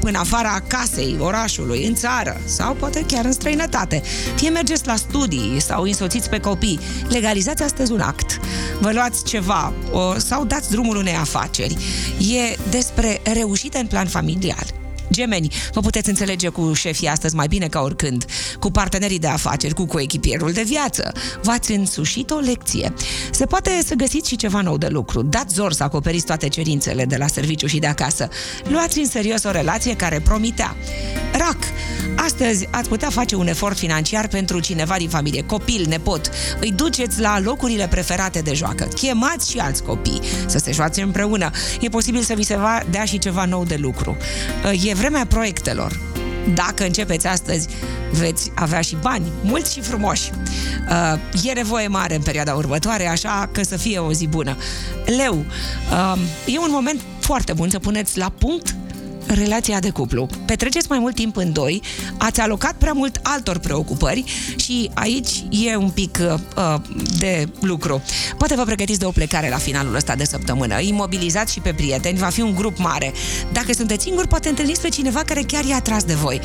în 0.00 0.14
afara 0.14 0.62
casei, 0.66 1.16
orașului, 1.18 1.86
în 1.86 1.94
țară 1.94 2.40
sau 2.44 2.74
poate 2.74 3.04
chiar 3.06 3.24
în 3.24 3.32
străinătate. 3.32 4.02
Fie 4.36 4.48
mergeți 4.48 4.86
la 4.86 4.96
studii 4.96 5.60
sau 5.60 5.82
însoțiți 5.82 6.28
pe 6.28 6.40
copii. 6.40 6.80
Legalizați 7.08 7.62
astăzi 7.62 7.92
un 7.92 8.00
act. 8.00 8.40
Vă 8.80 8.92
luați 8.92 9.24
ceva 9.24 9.72
o, 9.92 10.18
sau 10.18 10.44
dați 10.44 10.70
drumul 10.70 10.96
unei 10.96 11.14
afaceri. 11.14 11.76
E 12.18 12.56
despre 12.70 13.20
reușite 13.24 13.78
în 13.78 13.86
plan 13.86 14.06
familial. 14.06 14.83
Gemeni, 15.14 15.52
vă 15.72 15.80
puteți 15.80 16.08
înțelege 16.08 16.48
cu 16.48 16.72
șefii 16.72 17.08
astăzi 17.08 17.34
mai 17.34 17.46
bine 17.46 17.66
ca 17.66 17.80
oricând, 17.80 18.24
cu 18.58 18.70
partenerii 18.70 19.18
de 19.18 19.26
afaceri, 19.26 19.74
cu 19.74 19.86
coechipierul 19.86 20.52
de 20.52 20.62
viață. 20.62 21.12
V-ați 21.42 21.72
însușit 21.72 22.30
o 22.30 22.38
lecție. 22.38 22.92
Se 23.30 23.46
poate 23.46 23.82
să 23.86 23.94
găsiți 23.94 24.28
și 24.28 24.36
ceva 24.36 24.60
nou 24.60 24.78
de 24.78 24.88
lucru. 24.88 25.22
Dați 25.22 25.54
zor 25.54 25.72
să 25.72 25.82
acoperiți 25.82 26.26
toate 26.26 26.48
cerințele 26.48 27.04
de 27.04 27.16
la 27.16 27.26
serviciu 27.26 27.66
și 27.66 27.78
de 27.78 27.86
acasă. 27.86 28.28
Luați 28.68 28.98
în 28.98 29.06
serios 29.06 29.42
o 29.44 29.50
relație 29.50 29.96
care 29.96 30.20
promitea. 30.20 30.76
Rac, 31.32 31.58
Astăzi 32.16 32.68
ați 32.70 32.88
putea 32.88 33.10
face 33.10 33.36
un 33.36 33.46
efort 33.46 33.76
financiar 33.76 34.28
pentru 34.28 34.60
cineva 34.60 34.94
din 34.98 35.08
familie, 35.08 35.42
copil, 35.42 35.86
nepot. 35.88 36.30
Îi 36.60 36.72
duceți 36.72 37.20
la 37.20 37.40
locurile 37.40 37.88
preferate 37.88 38.40
de 38.40 38.54
joacă. 38.54 38.88
Chemați 38.94 39.50
și 39.50 39.58
alți 39.58 39.82
copii 39.82 40.20
să 40.46 40.58
se 40.58 40.72
joace 40.72 41.02
împreună. 41.02 41.50
E 41.80 41.88
posibil 41.88 42.22
să 42.22 42.34
vi 42.34 42.42
se 42.42 42.56
va 42.56 42.82
dea 42.90 43.04
și 43.04 43.18
ceva 43.18 43.44
nou 43.44 43.64
de 43.64 43.76
lucru. 43.80 44.16
E 44.84 44.92
vremea 45.04 45.26
proiectelor. 45.26 46.00
Dacă 46.54 46.84
începeți 46.84 47.26
astăzi, 47.26 47.68
veți 48.12 48.50
avea 48.54 48.80
și 48.80 48.96
bani, 49.00 49.26
mulți 49.42 49.72
și 49.72 49.80
frumoși. 49.80 50.30
Uh, 50.90 51.44
e 51.44 51.52
nevoie 51.52 51.88
mare 51.88 52.14
în 52.14 52.22
perioada 52.22 52.54
următoare, 52.54 53.06
așa 53.08 53.48
că 53.52 53.62
să 53.62 53.76
fie 53.76 53.98
o 53.98 54.12
zi 54.12 54.26
bună. 54.26 54.56
Leu, 55.16 55.44
uh, 55.90 56.20
e 56.54 56.58
un 56.58 56.70
moment 56.70 57.00
foarte 57.20 57.52
bun 57.52 57.70
să 57.70 57.78
puneți 57.78 58.18
la 58.18 58.32
punct 58.38 58.74
relația 59.34 59.78
de 59.78 59.90
cuplu. 59.90 60.28
Petreceți 60.44 60.86
mai 60.88 60.98
mult 60.98 61.14
timp 61.14 61.36
în 61.36 61.52
doi, 61.52 61.82
ați 62.18 62.40
alocat 62.40 62.74
prea 62.74 62.92
mult 62.92 63.20
altor 63.22 63.58
preocupări 63.58 64.24
și 64.56 64.90
aici 64.94 65.44
e 65.50 65.76
un 65.76 65.90
pic 65.90 66.18
uh, 66.56 66.74
de 67.18 67.48
lucru. 67.60 68.02
Poate 68.38 68.54
vă 68.54 68.64
pregătiți 68.64 68.98
de 68.98 69.04
o 69.04 69.10
plecare 69.10 69.48
la 69.48 69.56
finalul 69.56 69.94
ăsta 69.94 70.14
de 70.14 70.24
săptămână. 70.24 70.80
Imobilizați 70.80 71.52
și 71.52 71.60
pe 71.60 71.72
prieteni, 71.72 72.18
va 72.18 72.28
fi 72.28 72.40
un 72.40 72.54
grup 72.54 72.78
mare. 72.78 73.12
Dacă 73.52 73.72
sunteți 73.72 74.02
singuri, 74.04 74.28
poate 74.28 74.48
întâlniți 74.48 74.80
pe 74.80 74.88
cineva 74.88 75.22
care 75.22 75.42
chiar 75.42 75.64
e 75.68 75.74
atras 75.74 76.04
de 76.04 76.14
voi. 76.14 76.40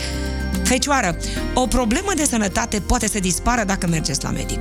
Fecioară, 0.63 1.17
o 1.53 1.67
problemă 1.67 2.11
de 2.15 2.25
sănătate 2.25 2.79
poate 2.79 3.07
să 3.07 3.19
dispară 3.19 3.63
dacă 3.63 3.87
mergeți 3.87 4.23
la 4.23 4.29
medic. 4.29 4.59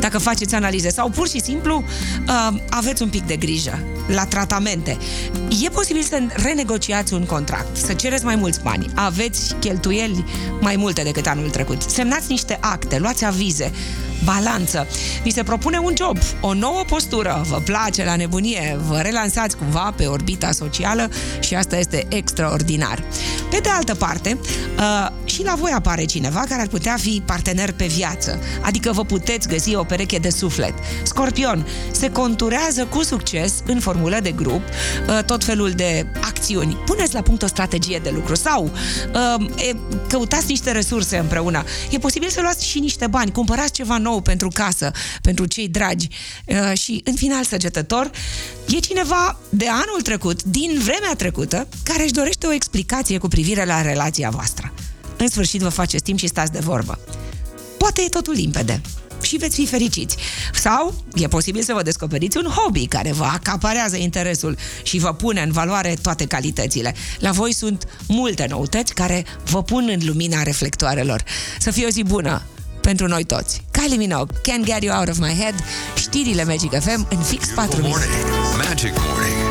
Dacă 0.00 0.18
faceți 0.18 0.54
analize 0.54 0.90
sau 0.90 1.08
pur 1.08 1.28
și 1.28 1.40
simplu 1.40 1.84
uh, 2.28 2.60
aveți 2.68 3.02
un 3.02 3.08
pic 3.08 3.26
de 3.26 3.36
grijă 3.36 3.78
la 4.08 4.24
tratamente. 4.24 4.98
E 5.64 5.68
posibil 5.68 6.02
să 6.02 6.22
renegociați 6.32 7.14
un 7.14 7.24
contract, 7.24 7.76
să 7.76 7.92
cereți 7.92 8.24
mai 8.24 8.36
mulți 8.36 8.60
bani, 8.62 8.86
aveți 8.94 9.54
cheltuieli 9.54 10.24
mai 10.60 10.76
multe 10.76 11.02
decât 11.02 11.26
anul 11.26 11.50
trecut. 11.50 11.82
Semnați 11.82 12.26
niște 12.28 12.58
acte, 12.60 12.98
luați 12.98 13.24
avize, 13.24 13.72
balanță. 14.24 14.86
Vi 15.22 15.30
se 15.30 15.42
propune 15.42 15.78
un 15.78 15.94
job, 15.98 16.18
o 16.40 16.54
nouă 16.54 16.82
postură, 16.86 17.44
vă 17.48 17.60
place 17.64 18.04
la 18.04 18.16
nebunie, 18.16 18.78
vă 18.88 18.98
relansați 18.98 19.56
cumva 19.56 19.92
pe 19.96 20.06
orbita 20.06 20.52
socială 20.52 21.08
și 21.40 21.54
asta 21.54 21.76
este 21.76 22.06
extraordinar. 22.08 23.04
Pe 23.50 23.58
de 23.62 23.68
altă 23.68 23.94
parte, 23.94 24.38
uh, 24.78 25.08
și 25.24 25.42
la 25.42 25.54
voi 25.54 25.70
apare 25.70 26.04
cineva 26.04 26.44
care 26.48 26.60
ar 26.60 26.66
putea 26.66 26.96
fi 27.00 27.22
partener 27.24 27.72
pe 27.72 27.86
viață, 27.86 28.38
adică 28.62 28.92
vă 28.92 29.04
puteți 29.04 29.48
găsi 29.48 29.74
o 29.74 29.84
pereche 29.84 30.18
de 30.18 30.30
suflet. 30.30 30.74
Scorpion, 31.02 31.66
se 31.90 32.10
conturează 32.10 32.84
cu 32.84 33.02
succes 33.02 33.54
în 33.66 33.80
formulă 33.80 34.18
de 34.22 34.30
grup 34.30 34.62
uh, 34.62 35.24
tot 35.24 35.44
felul 35.44 35.70
de 35.70 36.06
acțiuni. 36.20 36.74
Puneți 36.86 37.14
la 37.14 37.22
punct 37.22 37.42
o 37.42 37.46
strategie 37.46 38.00
de 38.02 38.10
lucru 38.14 38.34
sau 38.34 38.70
uh, 39.14 39.46
căutați 40.08 40.46
niște 40.48 40.70
resurse 40.70 41.16
împreună. 41.16 41.64
E 41.90 41.98
posibil 41.98 42.28
să 42.28 42.40
luați 42.40 42.66
și 42.66 42.78
niște 42.78 43.06
bani, 43.06 43.32
cumpărați 43.32 43.72
ceva 43.72 43.98
nou 43.98 44.09
pentru 44.18 44.48
casă, 44.48 44.90
pentru 45.22 45.46
cei 45.46 45.68
dragi. 45.68 46.08
Uh, 46.46 46.78
și 46.78 47.00
în 47.04 47.14
final 47.14 47.44
săgetător, 47.44 48.10
e 48.68 48.78
cineva 48.78 49.38
de 49.48 49.66
anul 49.68 50.00
trecut, 50.02 50.42
din 50.42 50.78
vremea 50.78 51.14
trecută, 51.16 51.68
care 51.82 52.02
își 52.02 52.12
dorește 52.12 52.46
o 52.46 52.52
explicație 52.52 53.18
cu 53.18 53.28
privire 53.28 53.64
la 53.64 53.82
relația 53.82 54.30
voastră. 54.30 54.72
În 55.16 55.28
sfârșit 55.28 55.60
vă 55.60 55.68
faceți 55.68 56.02
timp 56.02 56.18
și 56.18 56.26
stați 56.26 56.52
de 56.52 56.58
vorbă. 56.58 56.98
Poate 57.78 58.02
e 58.02 58.08
totul 58.08 58.34
limpede 58.34 58.80
și 59.22 59.36
veți 59.36 59.54
fi 59.54 59.66
fericiți. 59.66 60.16
Sau 60.54 61.04
e 61.14 61.26
posibil 61.26 61.62
să 61.62 61.72
vă 61.72 61.82
descoperiți 61.82 62.36
un 62.36 62.44
hobby 62.44 62.86
care 62.86 63.12
vă 63.12 63.24
acaparează 63.24 63.96
interesul 63.96 64.56
și 64.82 64.98
vă 64.98 65.14
pune 65.14 65.40
în 65.40 65.52
valoare 65.52 65.96
toate 66.02 66.26
calitățile. 66.26 66.94
La 67.18 67.30
voi 67.30 67.54
sunt 67.54 67.88
multe 68.08 68.46
noutăți 68.48 68.94
care 68.94 69.24
vă 69.44 69.62
pun 69.62 69.88
în 69.92 70.06
lumina 70.06 70.42
reflectoarelor. 70.42 71.24
Să 71.58 71.70
fie 71.70 71.86
o 71.86 71.88
zi 71.88 72.02
bună 72.02 72.42
pentru 72.80 73.06
noi 73.06 73.24
toți. 73.24 73.62
Kylie 73.80 73.98
Minogue, 73.98 74.30
Can't 74.42 74.64
Get 74.66 74.82
You 74.82 74.92
Out 74.92 75.08
of 75.08 75.18
My 75.20 75.34
Head, 75.34 75.54
știrile 75.94 76.44
Magic 76.44 76.80
FM 76.80 77.06
în 77.10 77.18
fix 77.18 77.48
4 77.54 77.80
minute. 77.80 78.04
Magic 78.68 78.92
Morning. 79.08 79.49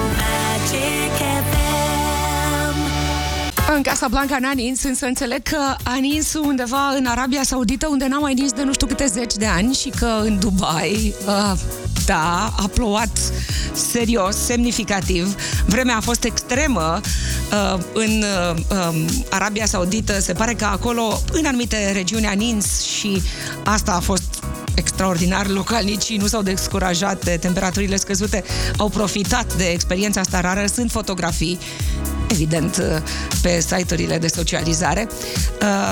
În 3.79 3.85
Casa 3.85 4.07
Blanca 4.07 4.37
n-a 4.39 4.51
nins, 4.51 4.83
însă 4.83 5.05
înțeleg 5.05 5.41
că 5.41 5.75
a 5.83 5.95
nins 5.95 6.33
undeva 6.33 6.89
în 6.97 7.05
Arabia 7.05 7.43
Saudită, 7.43 7.87
unde 7.87 8.07
n-a 8.07 8.19
mai 8.19 8.33
nins 8.33 8.51
de 8.51 8.63
nu 8.63 8.73
știu 8.73 8.87
câte 8.87 9.05
zeci 9.05 9.33
de 9.33 9.45
ani 9.45 9.73
și 9.73 9.89
că 9.89 10.19
în 10.23 10.39
Dubai, 10.39 11.13
uh, 11.25 11.59
da, 12.05 12.53
a 12.57 12.69
plouat 12.73 13.19
serios, 13.73 14.35
semnificativ. 14.35 15.35
Vremea 15.65 15.95
a 15.95 15.99
fost 15.99 16.23
extremă 16.23 17.01
uh, 17.51 17.79
în 17.93 18.23
uh, 18.23 18.61
um, 18.69 19.05
Arabia 19.29 19.65
Saudită. 19.65 20.19
Se 20.19 20.33
pare 20.33 20.53
că 20.53 20.65
acolo, 20.65 21.21
în 21.31 21.45
anumite 21.45 21.91
regiuni, 21.91 22.25
a 22.25 22.31
nins 22.31 22.81
și 22.81 23.21
asta 23.63 23.91
a 23.91 23.99
fost 23.99 24.43
extraordinar. 24.75 25.47
Localnicii 25.47 26.17
nu 26.17 26.27
s-au 26.27 26.41
descurajat 26.41 27.23
de 27.23 27.37
temperaturile 27.37 27.95
scăzute, 27.95 28.43
au 28.77 28.89
profitat 28.89 29.55
de 29.55 29.65
experiența 29.65 30.19
asta 30.19 30.41
rară. 30.41 30.65
Sunt 30.65 30.91
fotografii 30.91 31.59
evident, 32.29 33.01
pe 33.41 33.59
site-urile 33.59 34.17
de 34.17 34.27
socializare. 34.27 35.07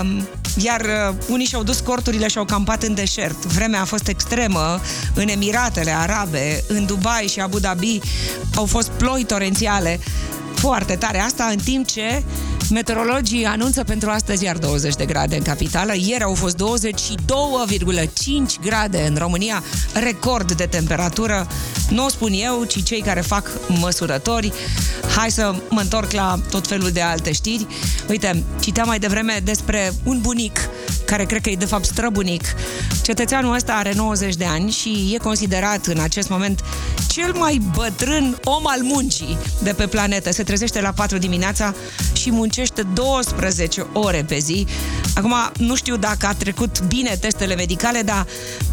Um, 0.01 0.27
iar 0.57 0.81
uh, 0.81 1.15
unii 1.27 1.45
și-au 1.45 1.63
dus 1.63 1.79
corturile 1.79 2.27
și 2.27 2.37
au 2.37 2.45
campat 2.45 2.83
în 2.83 2.93
deșert. 2.93 3.45
Vremea 3.45 3.81
a 3.81 3.85
fost 3.85 4.07
extremă 4.07 4.81
în 5.13 5.27
Emiratele 5.27 5.91
Arabe, 5.91 6.63
în 6.67 6.85
Dubai 6.85 7.27
și 7.31 7.39
Abu 7.39 7.59
Dhabi 7.59 7.99
au 8.55 8.65
fost 8.65 8.89
ploi 8.89 9.23
torențiale 9.23 9.99
foarte 10.55 10.95
tare. 10.95 11.19
Asta 11.19 11.43
în 11.43 11.57
timp 11.57 11.87
ce 11.87 12.23
meteorologii 12.71 13.45
anunță 13.45 13.83
pentru 13.83 14.09
astăzi 14.09 14.43
iar 14.43 14.57
20 14.57 14.95
de 14.95 15.05
grade 15.05 15.35
în 15.35 15.41
capitală. 15.41 15.93
Ieri 15.95 16.23
au 16.23 16.33
fost 16.33 16.57
22,5 16.57 16.63
grade 18.61 19.05
în 19.07 19.15
România, 19.17 19.63
record 19.93 20.51
de 20.51 20.65
temperatură. 20.65 21.47
Nu 21.89 22.05
o 22.05 22.09
spun 22.09 22.31
eu, 22.33 22.63
ci 22.63 22.83
cei 22.83 23.01
care 23.01 23.21
fac 23.21 23.51
măsurători. 23.67 24.53
Hai 25.15 25.31
să 25.31 25.55
mă 25.69 25.79
întorc 25.79 26.11
la 26.11 26.39
tot 26.49 26.67
felul 26.67 26.91
de 26.91 27.01
alte 27.01 27.31
știri. 27.31 27.67
Uite, 28.09 28.43
citeam 28.59 28.87
mai 28.87 28.99
devreme 28.99 29.41
despre 29.43 29.93
un 30.03 30.21
bunic 30.21 30.69
care 31.07 31.25
cred 31.25 31.41
că 31.41 31.49
e 31.49 31.55
de 31.55 31.65
fapt 31.65 31.85
străbunic. 31.85 32.43
Cetățeanul 33.01 33.53
ăsta 33.53 33.73
are 33.73 33.93
90 33.95 34.35
de 34.35 34.45
ani 34.45 34.71
și 34.71 35.11
e 35.13 35.17
considerat 35.17 35.85
în 35.85 35.99
acest 35.99 36.29
moment 36.29 36.63
cel 37.07 37.33
mai 37.33 37.61
bătrân 37.75 38.37
om 38.43 38.67
al 38.67 38.81
muncii 38.81 39.37
de 39.63 39.73
pe 39.73 39.87
planetă. 39.87 40.31
Se 40.31 40.43
trezește 40.43 40.81
la 40.81 40.91
4 40.91 41.17
dimineața 41.17 41.75
și 42.13 42.31
muncește 42.31 42.81
12 42.81 43.85
ore 43.93 44.25
pe 44.27 44.37
zi. 44.37 44.67
Acum, 45.15 45.33
nu 45.57 45.75
știu 45.75 45.95
dacă 45.97 46.27
a 46.27 46.33
trecut 46.33 46.81
bine 46.81 47.17
testele 47.19 47.55
medicale, 47.55 48.01
dar 48.01 48.25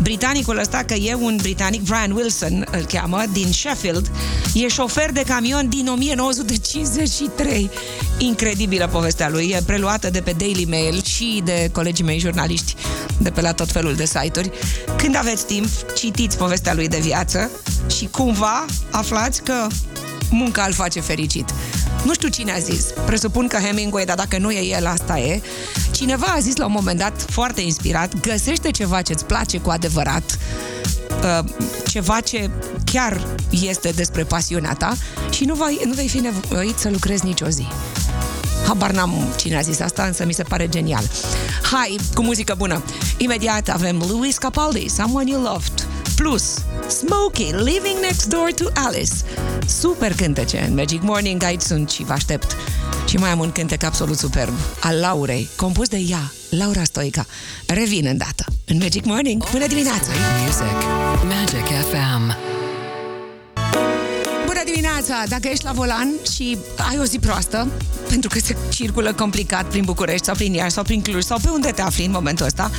britanicul 0.02 0.58
ăsta, 0.58 0.82
că 0.86 0.94
e 0.94 1.14
un 1.14 1.36
britanic, 1.36 1.82
Brian 1.82 2.10
Wilson 2.10 2.66
îl 2.70 2.84
cheamă, 2.84 3.22
din 3.32 3.52
Sheffield, 3.52 4.10
e 4.54 4.68
șofer 4.68 5.12
de 5.12 5.22
camion 5.26 5.68
din 5.68 5.88
1953. 5.88 7.70
Incredibilă 8.18 8.88
povestea 8.92 9.28
lui, 9.28 9.48
e 9.56 9.62
preluată 9.66 10.10
de 10.10 10.20
pe 10.20 10.34
Daily 10.38 10.64
Mail 10.64 11.02
și 11.02 11.42
de 11.44 11.68
colegii 11.72 12.04
mei 12.04 12.18
jurnaliști 12.24 12.74
de 13.18 13.30
pe 13.30 13.40
la 13.40 13.52
tot 13.52 13.70
felul 13.70 13.94
de 13.94 14.04
site-uri. 14.04 14.50
Când 14.96 15.16
aveți 15.16 15.46
timp, 15.46 15.68
citiți 15.96 16.36
povestea 16.36 16.74
lui 16.74 16.88
de 16.88 16.98
viață 16.98 17.50
și 17.96 18.08
cumva 18.10 18.64
aflați 18.90 19.42
că 19.42 19.66
munca 20.30 20.64
îl 20.66 20.72
face 20.72 21.00
fericit. 21.00 21.48
Nu 22.04 22.14
știu 22.14 22.28
cine 22.28 22.52
a 22.52 22.58
zis, 22.58 22.84
presupun 23.06 23.46
că 23.46 23.56
Hemingway, 23.56 24.04
dar 24.04 24.16
dacă 24.16 24.38
nu 24.38 24.50
e 24.50 24.76
el, 24.76 24.86
asta 24.86 25.18
e. 25.18 25.40
Cineva 25.90 26.26
a 26.26 26.38
zis 26.38 26.56
la 26.56 26.66
un 26.66 26.72
moment 26.72 26.98
dat, 26.98 27.26
foarte 27.28 27.60
inspirat, 27.60 28.20
găsește 28.20 28.70
ceva 28.70 29.02
ce-ți 29.02 29.24
place 29.24 29.58
cu 29.58 29.70
adevărat, 29.70 30.38
uh, 31.22 31.44
ceva 31.86 32.20
ce 32.20 32.50
chiar 32.84 33.26
este 33.50 33.90
despre 33.90 34.24
pasiunea 34.24 34.74
ta 34.74 34.96
și 35.30 35.44
nu 35.44 35.54
vei, 35.54 35.80
nu 35.84 35.92
vei 35.92 36.08
fi 36.08 36.18
nevoit 36.18 36.78
să 36.78 36.88
lucrezi 36.90 37.24
nicio 37.24 37.48
zi. 37.48 37.66
Habar 38.66 38.90
n-am 38.90 39.12
cine 39.36 39.56
a 39.56 39.60
zis 39.60 39.80
asta, 39.80 40.02
însă 40.02 40.24
mi 40.24 40.32
se 40.32 40.42
pare 40.42 40.68
genial. 40.68 41.04
Hai, 41.62 41.96
cu 42.14 42.22
muzică 42.22 42.54
bună. 42.58 42.82
Imediat 43.16 43.68
avem 43.68 44.02
Louis 44.08 44.36
Capaldi, 44.36 44.88
Someone 44.88 45.30
You 45.30 45.42
Loved, 45.42 45.86
plus 46.16 46.54
Smokey, 46.88 47.50
Living 47.52 47.98
Next 48.00 48.26
Door 48.26 48.50
to 48.56 48.64
Alice. 48.86 49.12
Super 49.66 50.14
cântece 50.14 50.64
în 50.68 50.74
Magic 50.74 51.02
Morning 51.02 51.44
Guide 51.44 51.64
sunt 51.64 51.90
și 51.90 52.04
vă 52.04 52.12
aștept. 52.12 52.56
Și 53.08 53.16
mai 53.16 53.30
am 53.30 53.38
un 53.38 53.52
cântec 53.52 53.82
absolut 53.82 54.18
superb, 54.18 54.52
al 54.80 54.98
Laurei, 54.98 55.48
compus 55.56 55.88
de 55.88 55.98
ea, 56.08 56.32
Laura 56.50 56.84
Stoica. 56.84 57.26
Revin 57.66 58.06
îndată 58.06 58.44
în 58.64 58.76
Magic 58.76 59.04
Morning. 59.04 59.44
Până 59.44 59.66
dimineața! 59.66 60.10
Music. 60.46 60.86
Magic 61.22 61.66
FM. 61.66 62.53
Dimineața! 64.94 65.28
Dacă 65.28 65.48
ești 65.48 65.64
la 65.64 65.72
volan 65.72 66.12
și 66.32 66.58
ai 66.88 66.98
o 67.00 67.04
zi 67.04 67.18
proastă, 67.18 67.68
pentru 68.08 68.28
că 68.28 68.38
se 68.38 68.56
circulă 68.68 69.12
complicat 69.12 69.64
prin 69.64 69.84
București 69.84 70.24
sau 70.24 70.34
prin 70.34 70.52
Iași 70.52 70.70
sau 70.70 70.82
prin 70.82 71.02
Cluj 71.02 71.22
sau 71.22 71.38
pe 71.42 71.48
unde 71.48 71.70
te 71.70 71.82
afli 71.82 72.04
în 72.04 72.10
momentul 72.10 72.46
ăsta, 72.46 72.70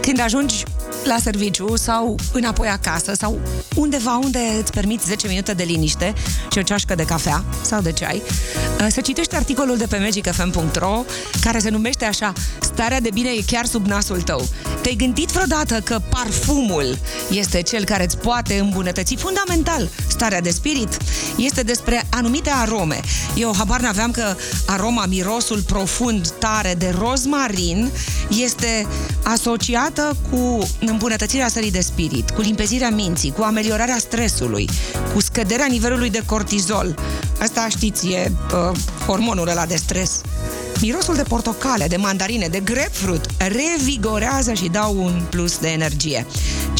când 0.00 0.20
ajungi 0.20 0.64
la 1.04 1.16
serviciu 1.22 1.76
sau 1.76 2.18
înapoi 2.32 2.68
acasă 2.68 3.14
sau 3.14 3.40
undeva 3.74 4.16
unde 4.16 4.38
îți 4.60 4.72
permiți 4.72 5.06
10 5.06 5.28
minute 5.28 5.52
de 5.52 5.62
liniște 5.62 6.14
și 6.50 6.58
o 6.58 6.62
ceașcă 6.62 6.94
de 6.94 7.04
cafea 7.04 7.44
sau 7.62 7.80
de 7.80 7.92
ceai, 7.92 8.22
uh, 8.80 8.86
să 8.90 9.00
citești 9.00 9.34
articolul 9.34 9.76
de 9.76 9.86
pe 9.86 9.98
magicfm.ro 9.98 11.04
care 11.40 11.58
se 11.58 11.70
numește 11.70 12.04
așa 12.04 12.32
Starea 12.80 13.00
de 13.00 13.10
bine 13.12 13.30
e 13.30 13.42
chiar 13.46 13.66
sub 13.66 13.86
nasul 13.86 14.20
tău. 14.22 14.48
Te-ai 14.82 14.94
gândit 14.94 15.28
vreodată 15.28 15.80
că 15.80 15.98
parfumul 16.10 16.98
este 17.30 17.62
cel 17.62 17.84
care 17.84 18.04
îți 18.04 18.18
poate 18.18 18.58
îmbunătăți 18.58 19.14
fundamental 19.14 19.88
starea 20.08 20.40
de 20.40 20.50
spirit? 20.50 20.96
Este 21.36 21.62
despre 21.70 22.06
anumite 22.10 22.50
arome. 22.50 23.00
Eu 23.34 23.54
habar 23.56 23.80
n-aveam 23.80 24.10
că 24.10 24.34
aroma, 24.66 25.06
mirosul 25.06 25.62
profund, 25.62 26.28
tare 26.28 26.74
de 26.78 26.94
rozmarin 26.98 27.90
este 28.28 28.86
asociată 29.22 30.16
cu 30.30 30.68
îmbunătățirea 30.80 31.48
stării 31.48 31.70
de 31.70 31.80
spirit, 31.80 32.30
cu 32.30 32.40
limpezirea 32.40 32.90
minții, 32.90 33.32
cu 33.36 33.42
ameliorarea 33.42 33.98
stresului, 33.98 34.68
cu 35.14 35.20
scăderea 35.20 35.66
nivelului 35.66 36.10
de 36.10 36.22
cortizol. 36.26 36.94
Asta 37.40 37.66
știți, 37.68 38.06
e 38.06 38.32
uh, 38.54 38.76
hormonul 39.06 39.48
ăla 39.48 39.66
de 39.66 39.76
stres. 39.76 40.20
Mirosul 40.80 41.14
de 41.14 41.22
portocale, 41.22 41.86
de 41.86 41.96
mandarine, 41.96 42.46
de 42.46 42.60
grapefruit 42.60 43.26
revigorează 43.38 44.52
și 44.52 44.68
dau 44.68 45.04
un 45.04 45.22
plus 45.30 45.58
de 45.58 45.68
energie. 45.68 46.26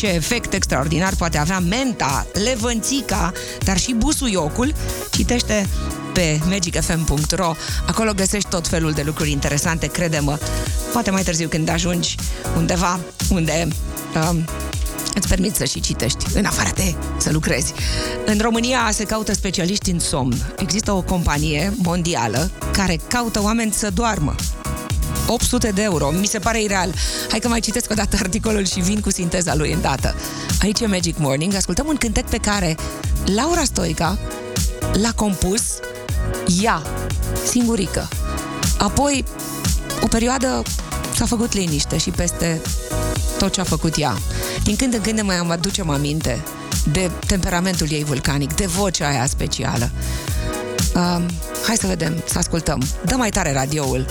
Ce 0.00 0.06
efect 0.06 0.52
extraordinar 0.52 1.14
poate 1.14 1.38
avea 1.38 1.58
menta, 1.58 2.26
levănțica, 2.44 3.32
dar 3.64 3.78
și 3.78 3.92
busuiocul, 3.92 4.72
citește 5.10 5.68
pe 6.12 6.40
magicfm.ro. 6.48 7.54
Acolo 7.86 8.12
găsești 8.12 8.48
tot 8.48 8.68
felul 8.68 8.92
de 8.92 9.02
lucruri 9.02 9.30
interesante, 9.30 9.86
crede-mă. 9.86 10.38
Poate 10.92 11.10
mai 11.10 11.22
târziu 11.22 11.48
când 11.48 11.68
ajungi 11.68 12.14
undeva 12.56 13.00
unde 13.30 13.68
um, 14.30 14.44
îți 15.14 15.28
permit 15.28 15.54
să 15.54 15.64
și 15.64 15.80
citești, 15.80 16.26
în 16.34 16.44
afară 16.44 16.70
de 16.74 16.94
să 17.16 17.32
lucrezi. 17.32 17.72
În 18.26 18.38
România 18.40 18.90
se 18.92 19.04
caută 19.04 19.32
specialiști 19.32 19.90
în 19.90 19.98
somn. 19.98 20.54
Există 20.58 20.92
o 20.92 21.02
companie 21.02 21.72
mondială 21.76 22.50
care 22.72 23.00
caută 23.08 23.42
oameni 23.42 23.72
să 23.72 23.90
doarmă. 23.90 24.34
800 25.32 25.70
de 25.70 25.82
euro. 25.82 26.10
Mi 26.10 26.26
se 26.26 26.38
pare 26.38 26.62
ireal. 26.62 26.94
Hai 27.30 27.38
că 27.38 27.48
mai 27.48 27.60
citesc 27.60 27.90
o 27.90 27.94
dată 27.94 28.16
articolul 28.22 28.66
și 28.66 28.80
vin 28.80 29.00
cu 29.00 29.10
sinteza 29.10 29.54
lui 29.54 29.72
îndată. 29.72 30.14
Aici 30.62 30.80
e 30.80 30.86
Magic 30.86 31.18
Morning. 31.18 31.54
Ascultăm 31.54 31.86
un 31.86 31.96
cântec 31.96 32.28
pe 32.28 32.36
care 32.36 32.76
Laura 33.34 33.64
Stoica 33.64 34.18
l-a 34.92 35.12
compus 35.14 35.62
ea, 36.62 36.82
singurică. 37.50 38.08
Apoi, 38.78 39.24
o 40.02 40.06
perioadă 40.06 40.62
s-a 41.14 41.26
făcut 41.26 41.52
liniște 41.52 41.98
și 41.98 42.10
peste 42.10 42.60
tot 43.38 43.52
ce 43.52 43.60
a 43.60 43.64
făcut 43.64 43.98
ea. 43.98 44.18
Din 44.62 44.76
când 44.76 44.94
în 44.94 45.00
când 45.00 45.16
ne 45.16 45.22
mai 45.22 45.36
am 45.36 45.50
aducem 45.50 45.90
aminte 45.90 46.42
de 46.92 47.10
temperamentul 47.26 47.86
ei 47.90 48.04
vulcanic, 48.04 48.54
de 48.54 48.66
vocea 48.66 49.08
aia 49.08 49.26
specială. 49.26 49.90
Uh, 50.94 51.24
hai 51.66 51.76
să 51.76 51.86
vedem, 51.86 52.22
să 52.24 52.38
ascultăm. 52.38 52.82
Dă 53.04 53.14
mai 53.16 53.30
tare 53.30 53.52
radioul. 53.52 54.06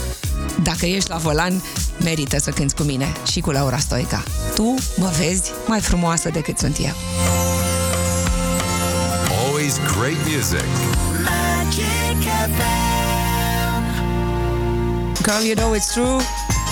Dacă 0.63 0.85
ești 0.85 1.09
la 1.09 1.17
volan, 1.17 1.63
merită 2.03 2.39
să 2.39 2.49
cânti 2.49 2.73
cu 2.73 2.83
mine 2.83 3.13
și 3.31 3.39
cu 3.39 3.51
Laura 3.51 3.77
Stoica. 3.77 4.23
Tu 4.55 4.75
mă 4.97 5.11
vezi 5.17 5.51
mai 5.67 5.79
frumoasă 5.79 6.29
decât 6.29 6.57
sunt 6.57 6.77
eu. 6.79 6.93
Always 9.45 9.79
great 9.97 10.17
music. 10.35 10.65
Girl, 15.23 15.43
you 15.45 15.55
know 15.55 15.75
it's 15.75 15.93
true. 15.93 16.21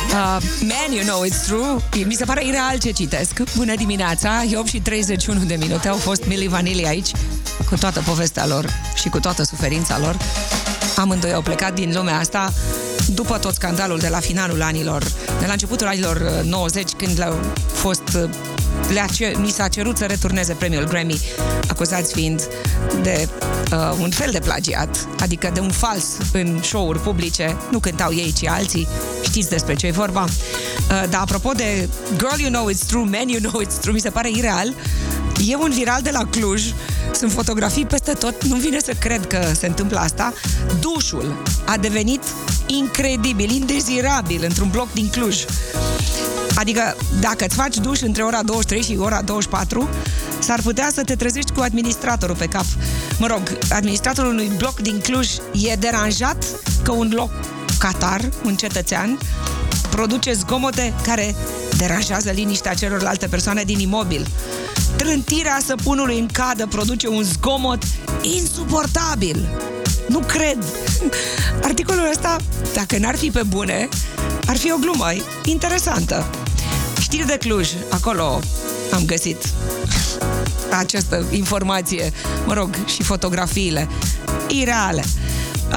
Uh, 0.10 0.40
man, 0.62 0.92
you 0.92 1.04
know 1.04 1.26
it's 1.26 1.46
true. 1.46 2.06
Mi 2.06 2.14
se 2.14 2.26
pare 2.26 2.46
ireal 2.46 2.78
ce 2.80 2.92
citesc. 2.92 3.56
Bună 3.56 3.76
dimineața, 3.76 4.44
e 4.52 4.58
8 4.58 4.68
și 4.68 4.80
31 4.80 5.44
de 5.44 5.56
minute. 5.56 5.88
Au 5.88 5.96
fost 5.96 6.26
Milli 6.26 6.48
Vanilli 6.48 6.86
aici, 6.86 7.12
cu 7.70 7.76
toată 7.76 8.02
povestea 8.06 8.46
lor 8.46 8.70
și 8.96 9.10
cu 9.10 9.20
toată 9.20 9.44
suferința 9.44 10.00
lor. 10.00 10.18
Amândoi 10.96 11.34
au 11.34 11.42
plecat 11.42 11.74
din 11.74 11.92
lumea 11.94 12.18
asta 12.20 12.54
după 13.14 13.38
tot 13.38 13.54
scandalul 13.54 14.00
de 14.00 14.08
la 14.08 14.20
finalul 14.20 14.62
anilor, 14.62 15.04
de 15.40 15.46
la 15.46 15.52
începutul 15.52 15.88
anilor 15.88 16.42
90, 16.44 16.92
când 16.92 17.18
le-au 17.18 17.40
fost 17.74 18.18
le-a 18.94 19.06
mi 19.40 19.50
s-a 19.50 19.68
cerut 19.68 19.98
să 19.98 20.06
returneze 20.06 20.54
premiul 20.54 20.84
Grammy, 20.84 21.20
acuzați 21.68 22.14
fiind 22.14 22.48
de 23.02 23.28
uh, 23.72 23.98
un 24.02 24.10
fel 24.10 24.32
de 24.32 24.40
plagiat, 24.40 25.08
adică 25.20 25.50
de 25.54 25.60
un 25.60 25.72
fals 25.72 26.06
în 26.32 26.60
show-uri 26.64 27.00
publice. 27.00 27.58
Nu 27.72 27.80
cântau 27.80 28.14
ei, 28.14 28.34
ci 28.34 28.48
alții. 28.48 28.88
Știți 29.24 29.50
despre 29.50 29.76
ce 29.76 29.88
e 29.88 29.92
vorba. 29.92 30.24
Uh, 30.24 31.10
dar 31.10 31.22
apropo 31.22 31.52
de 31.52 31.90
Girl, 32.18 32.40
you 32.40 32.50
know 32.50 32.70
it's 32.72 32.86
true, 32.88 33.04
Man, 33.04 33.28
you 33.28 33.40
know 33.40 33.62
it's 33.62 33.80
true, 33.82 33.94
mi 33.94 34.00
se 34.00 34.10
pare 34.10 34.30
ireal. 34.30 34.74
E 35.48 35.56
un 35.56 35.72
viral 35.76 36.02
de 36.02 36.10
la 36.12 36.26
Cluj, 36.30 36.64
sunt 37.18 37.32
fotografii 37.32 37.86
peste 37.86 38.12
tot, 38.12 38.44
nu 38.44 38.56
vine 38.56 38.80
să 38.80 38.94
cred 39.00 39.28
că 39.28 39.52
se 39.54 39.68
întâmplă 39.68 40.00
asta. 40.00 40.34
Dușul 40.80 41.44
a 41.66 41.78
devenit 41.78 42.22
incredibil, 42.66 43.52
indezirabil 43.52 44.44
într-un 44.44 44.70
bloc 44.70 44.94
din 44.94 45.10
Cluj. 45.10 45.46
Adică, 46.56 46.96
dacă 47.20 47.46
îți 47.46 47.56
faci 47.56 47.76
duș 47.78 48.02
între 48.02 48.24
ora 48.24 48.44
23 48.44 48.82
și 48.82 48.98
ora 49.00 49.22
24, 49.22 49.90
s-ar 50.40 50.62
putea 50.64 50.90
să 50.94 51.04
te 51.04 51.16
trezești 51.16 51.52
cu 51.52 51.60
administratorul 51.60 52.36
pe 52.36 52.46
cap. 52.46 52.66
Mă 53.20 53.28
rog, 53.28 53.42
administratorul 53.70 54.32
unui 54.32 54.52
bloc 54.58 54.80
din 54.80 55.00
Cluj 55.00 55.30
e 55.52 55.76
deranjat 55.76 56.46
că 56.84 56.92
un 56.92 57.12
loc 57.16 57.30
catar, 57.80 58.30
un 58.46 58.56
cetățean, 58.56 59.18
produce 59.90 60.34
zgomote 60.34 60.94
care 61.04 61.36
deranjează 61.78 62.32
liniștea 62.32 62.74
celorlalte 62.74 63.28
persoane 63.28 63.64
din 63.64 63.80
imobil. 63.80 64.28
Trântirea 64.98 65.60
săpunului 65.66 66.20
în 66.20 66.28
cadă 66.28 66.68
produce 66.68 67.08
un 67.08 67.24
zgomot 67.24 67.84
insuportabil. 68.22 69.48
Nu 70.08 70.20
cred. 70.20 70.58
Articolul 71.64 72.10
ăsta, 72.10 72.36
dacă 72.74 72.98
n-ar 72.98 73.16
fi 73.16 73.32
pe 73.32 73.42
bune, 73.48 73.90
ar 74.46 74.58
fi 74.58 74.72
o 74.72 74.78
glumă 74.78 75.08
interesantă. 75.44 76.26
Știri 77.02 77.28
de 77.28 77.38
Cluj, 77.38 77.70
acolo 77.90 78.40
am 78.92 79.06
găsit 79.06 79.38
această 80.78 81.26
informație, 81.32 82.12
mă 82.46 82.54
rog, 82.54 82.70
și 82.86 83.04
fotografiile 83.04 83.88
ireale. 84.48 85.04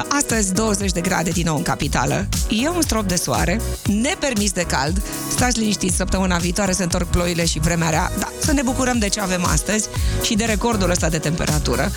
Astăzi 0.07 0.53
20 0.53 0.91
de 0.91 1.01
grade 1.01 1.29
din 1.29 1.43
nou 1.45 1.55
în 1.55 1.63
capitală. 1.63 2.27
E 2.49 2.69
un 2.69 2.81
strop 2.81 3.07
de 3.07 3.15
soare, 3.15 3.61
nepermis 3.85 4.51
de 4.51 4.61
cald. 4.61 5.01
Stați 5.29 5.59
liniștiți, 5.59 5.95
săptămâna 5.95 6.37
viitoare 6.37 6.71
se 6.71 6.83
întorc 6.83 7.07
ploile 7.07 7.45
și 7.45 7.59
vremea 7.59 7.89
rea. 7.89 8.11
Da, 8.19 8.31
să 8.39 8.53
ne 8.53 8.61
bucurăm 8.61 8.97
de 8.97 9.09
ce 9.09 9.19
avem 9.19 9.45
astăzi 9.45 9.87
și 10.21 10.35
de 10.35 10.43
recordul 10.43 10.89
ăsta 10.89 11.09
de 11.09 11.17
temperatură. 11.17 11.91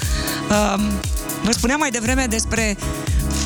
Um, 0.74 0.82
vă 1.42 1.52
spuneam 1.52 1.78
mai 1.78 1.90
devreme 1.90 2.26
despre 2.28 2.76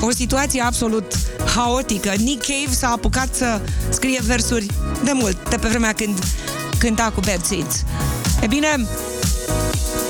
o 0.00 0.10
situație 0.10 0.60
absolut 0.60 1.12
haotică. 1.54 2.12
Nick 2.16 2.46
Cave 2.46 2.74
s-a 2.74 2.88
apucat 2.88 3.34
să 3.34 3.60
scrie 3.88 4.20
versuri 4.22 4.66
de 5.04 5.12
mult, 5.12 5.48
de 5.48 5.56
pe 5.56 5.68
vremea 5.68 5.92
când 5.92 6.18
cânta 6.78 7.12
cu 7.14 7.20
Bad 7.20 7.44
Seeds. 7.44 7.84
E 8.42 8.46
bine, 8.46 8.86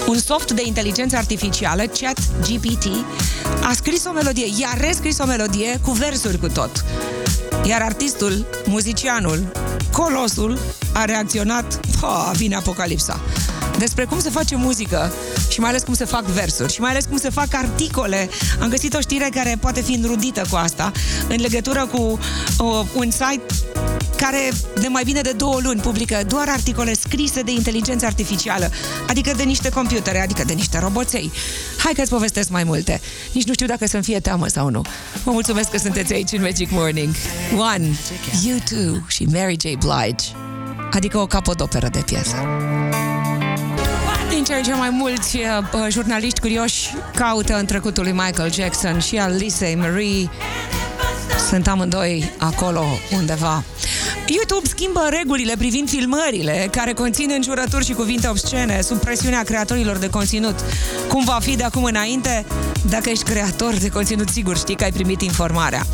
un 0.08 0.18
soft 0.18 0.52
de 0.52 0.62
inteligență 0.66 1.16
artificială, 1.16 1.82
Chat 1.82 2.18
GPT, 2.40 2.86
a 3.62 3.72
scris 3.72 4.04
o 4.04 4.10
melodie, 4.10 4.46
i-a 4.60 4.76
rescris 4.80 5.18
o 5.18 5.24
melodie 5.24 5.80
cu 5.84 5.90
versuri 5.90 6.38
cu 6.38 6.46
tot. 6.46 6.84
Iar 7.64 7.82
artistul, 7.82 8.46
muzicianul, 8.66 9.52
colosul, 9.92 10.58
a 10.92 11.04
reacționat, 11.04 11.80
oh, 12.02 12.30
vine 12.36 12.56
apocalipsa 12.56 13.20
despre 13.78 14.04
cum 14.04 14.20
se 14.20 14.30
face 14.30 14.56
muzică 14.56 15.12
și 15.48 15.60
mai 15.60 15.68
ales 15.68 15.82
cum 15.82 15.94
se 15.94 16.04
fac 16.04 16.24
versuri 16.24 16.72
și 16.72 16.80
mai 16.80 16.90
ales 16.90 17.04
cum 17.04 17.16
se 17.16 17.30
fac 17.30 17.54
articole. 17.54 18.28
Am 18.60 18.68
găsit 18.68 18.94
o 18.94 19.00
știre 19.00 19.28
care 19.34 19.56
poate 19.60 19.80
fi 19.80 19.92
înrudită 19.92 20.42
cu 20.50 20.56
asta 20.56 20.92
în 21.28 21.36
legătură 21.40 21.86
cu 21.92 22.18
uh, 22.58 22.86
un 22.94 23.10
site 23.10 23.42
care 24.20 24.52
de 24.80 24.88
mai 24.88 25.04
bine 25.04 25.20
de 25.20 25.32
două 25.32 25.60
luni 25.62 25.80
publică 25.80 26.20
doar 26.26 26.48
articole 26.48 26.94
scrise 26.94 27.42
de 27.42 27.50
inteligență 27.50 28.06
artificială, 28.06 28.70
adică 29.06 29.32
de 29.36 29.42
niște 29.42 29.68
computere, 29.68 30.22
adică 30.22 30.44
de 30.46 30.52
niște 30.52 30.78
roboței. 30.78 31.32
Hai 31.78 31.92
că-ți 31.92 32.10
povestesc 32.10 32.50
mai 32.50 32.64
multe. 32.64 33.00
Nici 33.32 33.46
nu 33.46 33.52
știu 33.52 33.66
dacă 33.66 33.86
să-mi 33.86 34.02
fie 34.02 34.20
teamă 34.20 34.46
sau 34.46 34.68
nu. 34.68 34.82
Vă 35.24 35.30
mulțumesc 35.30 35.70
că 35.70 35.78
sunteți 35.78 36.12
aici 36.12 36.32
în 36.32 36.42
Magic 36.42 36.70
Morning. 36.70 37.14
One, 37.56 37.88
You 38.44 38.58
Too 38.70 39.00
și 39.06 39.24
Mary 39.24 39.56
J. 39.60 39.62
Blige. 39.62 40.24
Adică 40.90 41.18
o 41.18 41.26
capodoperă 41.26 41.88
de 41.88 42.02
piesă 42.06 42.36
din 44.28 44.44
ce 44.46 44.54
în 44.54 44.62
ce 44.62 44.74
mai 44.74 44.90
mulți 44.90 45.36
uh, 45.36 45.86
jurnaliști 45.90 46.40
curioși 46.40 46.94
caută 47.14 47.56
în 47.56 47.66
trecutul 47.66 48.02
lui 48.02 48.12
Michael 48.12 48.52
Jackson 48.52 49.00
și 49.00 49.16
al 49.16 49.34
Lisa 49.36 49.66
Marie. 49.76 50.30
Sunt 51.48 51.68
amândoi 51.68 52.32
acolo 52.38 52.84
undeva. 53.16 53.64
YouTube 54.30 54.68
schimbă 54.68 55.06
regulile 55.10 55.54
privind 55.58 55.88
filmările 55.88 56.68
care 56.70 56.92
conțin 56.92 57.30
înjurături 57.34 57.84
și 57.84 57.92
cuvinte 57.92 58.28
obscene 58.28 58.80
sub 58.80 58.98
presiunea 58.98 59.42
creatorilor 59.42 59.96
de 59.96 60.10
conținut. 60.10 60.54
Cum 61.08 61.24
va 61.24 61.38
fi 61.40 61.56
de 61.56 61.62
acum 61.62 61.84
înainte? 61.84 62.46
Dacă 62.90 63.10
ești 63.10 63.24
creator 63.24 63.74
de 63.74 63.88
conținut, 63.88 64.28
sigur 64.28 64.56
știi 64.56 64.74
că 64.74 64.84
ai 64.84 64.92
primit 64.92 65.22
informarea. 65.22 65.86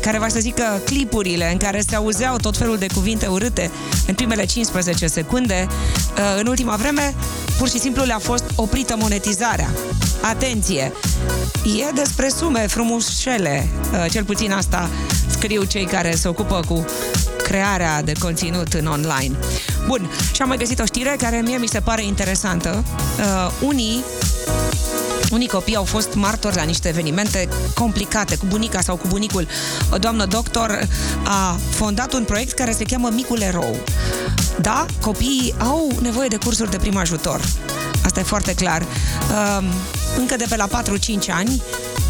Care 0.00 0.18
va 0.18 0.28
să 0.28 0.38
zică 0.38 0.80
clipurile 0.84 1.52
în 1.52 1.58
care 1.58 1.82
se 1.88 1.96
auzeau 1.96 2.36
tot 2.36 2.56
felul 2.56 2.76
de 2.76 2.86
cuvinte 2.94 3.26
urâte 3.26 3.70
în 4.06 4.14
primele 4.14 4.44
15 4.44 5.06
secunde, 5.06 5.66
uh, 5.68 6.40
în 6.40 6.46
ultima 6.46 6.76
vreme, 6.76 7.14
pur 7.58 7.68
și 7.68 7.78
simplu 7.78 8.04
le-a 8.04 8.18
fost 8.18 8.44
oprită 8.54 8.96
monetizarea. 8.98 9.70
Atenție! 10.20 10.92
E 11.64 11.92
despre 11.94 12.28
sume 12.28 12.66
frumușele, 12.66 13.68
uh, 13.92 14.10
cel 14.10 14.24
puțin 14.24 14.52
asta 14.52 14.90
scriu 15.30 15.64
cei 15.64 15.84
care 15.84 16.14
se 16.14 16.28
ocupă 16.28 16.60
cu 16.68 16.84
crearea 17.42 18.02
de 18.02 18.12
conținut 18.18 18.72
în 18.72 18.86
online. 18.86 19.36
Bun, 19.86 20.10
și 20.32 20.42
am 20.42 20.48
mai 20.48 20.56
găsit 20.56 20.80
o 20.80 20.84
știre 20.84 21.16
care 21.18 21.40
mie 21.44 21.56
mi 21.56 21.66
se 21.66 21.80
pare 21.80 22.04
interesantă. 22.04 22.84
Uh, 23.18 23.50
unii 23.60 24.04
unii 25.32 25.48
copii 25.48 25.76
au 25.76 25.84
fost 25.84 26.14
martori 26.14 26.56
la 26.56 26.62
niște 26.62 26.88
evenimente 26.88 27.48
complicate, 27.74 28.36
cu 28.36 28.44
bunica 28.48 28.80
sau 28.80 28.96
cu 28.96 29.06
bunicul. 29.08 29.46
O 29.92 29.96
doamnă 29.96 30.26
doctor 30.26 30.88
a 31.24 31.58
fondat 31.70 32.12
un 32.12 32.24
proiect 32.24 32.52
care 32.52 32.72
se 32.72 32.84
cheamă 32.84 33.08
Micul 33.12 33.40
Erou. 33.40 33.76
Da, 34.60 34.86
copiii 35.00 35.54
au 35.58 35.90
nevoie 36.00 36.28
de 36.28 36.36
cursuri 36.36 36.70
de 36.70 36.76
prim 36.76 36.96
ajutor. 36.96 37.40
Asta 38.04 38.20
e 38.20 38.22
foarte 38.22 38.54
clar. 38.54 38.82
Um, 38.82 39.64
încă 40.18 40.36
de 40.36 40.44
pe 40.48 40.56
la 40.56 40.68
4-5 40.68 40.70
ani 41.28 41.62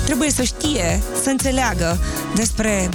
trebuie 0.05 0.31
să 0.31 0.43
știe, 0.43 1.03
să 1.23 1.31
înțeleagă 1.31 1.99
despre 2.35 2.89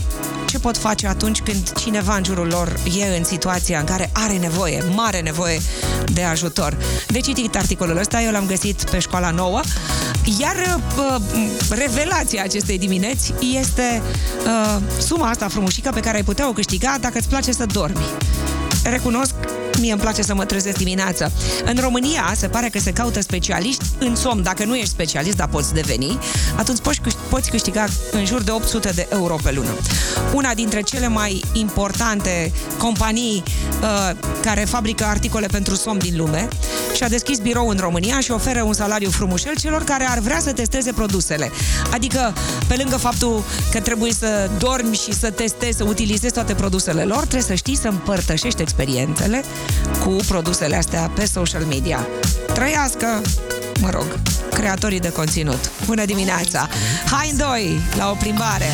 ce 0.58 0.64
pot 0.64 0.78
face 0.78 1.08
atunci 1.08 1.42
când 1.42 1.74
cineva 1.74 2.16
în 2.16 2.24
jurul 2.24 2.48
lor 2.48 2.80
e 3.00 3.18
în 3.18 3.24
situația 3.24 3.80
în 3.80 3.86
care 3.86 4.10
are 4.14 4.38
nevoie, 4.38 4.84
mare 4.96 5.20
nevoie 5.20 5.60
de 6.14 6.24
ajutor. 6.24 6.78
De 7.08 7.20
citit 7.20 7.56
articolul 7.56 7.98
ăsta, 7.98 8.22
eu 8.22 8.32
l-am 8.32 8.46
găsit 8.46 8.90
pe 8.90 9.00
școala 9.00 9.32
nouă, 9.32 9.62
iar 10.40 10.80
uh, 10.98 11.22
revelația 11.70 12.44
acestei 12.44 12.78
dimineți 12.78 13.34
este 13.60 14.02
uh, 14.46 14.82
suma 15.00 15.30
asta 15.30 15.48
frumușică 15.48 15.90
pe 15.94 16.00
care 16.00 16.18
ai 16.18 16.24
putea 16.24 16.48
o 16.48 16.52
câștiga 16.52 16.98
dacă 17.00 17.18
îți 17.18 17.28
place 17.28 17.52
să 17.52 17.66
dormi. 17.66 18.06
Recunosc 18.84 19.34
Mie 19.80 19.92
îmi 19.92 20.02
place 20.02 20.22
să 20.22 20.34
mă 20.34 20.46
trezesc 20.46 20.78
dimineața. 20.78 21.32
În 21.66 21.78
România 21.80 22.34
se 22.36 22.48
pare 22.48 22.70
că 22.70 22.80
se 22.80 22.92
caută 22.92 23.22
specialiști 23.22 23.86
în 24.00 24.16
somn. 24.16 24.44
Dacă 24.44 24.66
nu 24.66 24.76
ești 24.76 24.90
specialist, 24.90 25.36
dar 25.36 25.48
poți 25.48 25.74
deveni, 25.74 26.20
atunci 26.56 26.80
poți, 26.80 27.02
poți 27.30 27.50
câștiga 27.50 27.86
în 28.12 28.26
jur 28.26 28.42
de 28.42 28.52
800 28.52 28.92
de 28.96 29.08
euro 29.12 29.38
pe 29.44 29.52
lună. 29.52 29.76
Una 30.34 30.54
dintre 30.54 30.82
cele 30.82 31.08
mai 31.08 31.44
importante 31.54 32.52
companii 32.78 33.44
uh, 33.82 34.18
care 34.42 34.62
fabrică 34.62 35.04
articole 35.04 35.48
pentru 35.48 35.76
somn 35.76 35.98
din 35.98 36.18
lume 36.18 36.48
și-a 36.96 37.08
deschis 37.08 37.40
birou 37.40 37.68
în 37.68 37.78
România 37.80 38.20
și 38.20 38.32
oferă 38.32 38.64
un 38.64 38.74
salariu 38.74 39.10
frumușel 39.10 39.56
celor 39.56 39.84
care 39.84 40.08
ar 40.10 40.20
vrea 40.20 40.40
să 40.40 40.54
testeze 40.54 40.92
produsele. 40.92 41.52
Adică, 41.92 42.34
pe 42.68 42.76
lângă 42.78 42.98
faptul 42.98 43.44
că 43.72 43.80
trebuie 43.80 44.12
să 44.12 44.50
dormi 44.58 44.96
și 44.96 45.14
să 45.14 45.30
testezi, 45.30 45.78
să 45.78 45.84
utilizezi 45.84 46.34
toate 46.34 46.54
produsele 46.54 47.04
lor, 47.04 47.20
trebuie 47.20 47.42
să 47.42 47.54
știi 47.54 47.78
să 47.78 47.88
împărtășești 47.88 48.62
experiențele 48.62 49.44
cu 50.04 50.16
produsele 50.28 50.76
astea 50.76 51.12
pe 51.14 51.26
social 51.26 51.64
media. 51.64 52.08
Trăiască, 52.54 53.22
mă 53.80 53.90
rog, 53.90 54.20
creatorii 54.54 55.00
de 55.00 55.12
conținut. 55.12 55.72
Bună 55.86 56.06
dimineața! 56.06 56.68
Hai 57.12 57.30
în 57.30 57.38
doi 57.38 57.80
la 57.98 58.10
o 58.10 58.14
plimbare! 58.14 58.66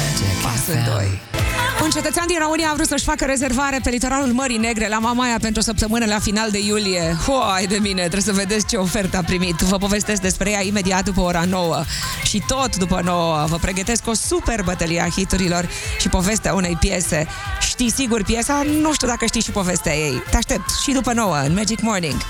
Pas 0.43 0.75
în 0.75 0.93
doi! 0.93 1.32
Un 1.81 1.89
cetățean 1.89 2.27
din 2.27 2.39
România 2.39 2.69
a 2.69 2.73
vrut 2.73 2.87
să-și 2.87 3.03
facă 3.03 3.25
rezervare 3.25 3.79
pe 3.83 3.89
litoralul 3.89 4.33
Mării 4.33 4.57
Negre 4.57 4.87
la 4.87 4.99
Mamaia 4.99 5.37
pentru 5.41 5.59
o 5.59 5.63
săptămână 5.63 6.05
la 6.05 6.19
final 6.19 6.51
de 6.51 6.59
iulie. 6.59 7.17
Hoai 7.25 7.65
de 7.65 7.77
mine, 7.81 7.99
trebuie 7.99 8.21
să 8.21 8.31
vedeți 8.31 8.65
ce 8.65 8.75
ofertă 8.75 9.17
a 9.17 9.23
primit. 9.23 9.59
Vă 9.59 9.77
povestesc 9.77 10.21
despre 10.21 10.51
ea 10.51 10.63
imediat 10.63 11.03
după 11.03 11.21
ora 11.21 11.43
9. 11.49 11.83
Și 12.23 12.43
tot 12.47 12.75
după 12.75 13.01
9 13.03 13.45
vă 13.47 13.57
pregătesc 13.57 14.07
o 14.07 14.13
super 14.13 14.61
bătălie 14.63 15.01
a 15.01 15.09
hiturilor 15.09 15.69
și 15.99 16.09
povestea 16.09 16.53
unei 16.53 16.77
piese. 16.79 17.27
Știi 17.59 17.91
sigur 17.91 18.23
piesa? 18.23 18.63
Nu 18.81 18.93
știu 18.93 19.07
dacă 19.07 19.25
știi 19.25 19.41
și 19.41 19.51
povestea 19.51 19.95
ei. 19.95 20.23
Te 20.29 20.37
aștept 20.37 20.69
și 20.83 20.91
după 20.91 21.13
9 21.13 21.37
în 21.45 21.53
Magic 21.53 21.81
Morning. 21.81 22.21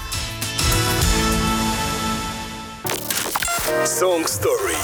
Song 4.00 4.28
Story 4.28 4.78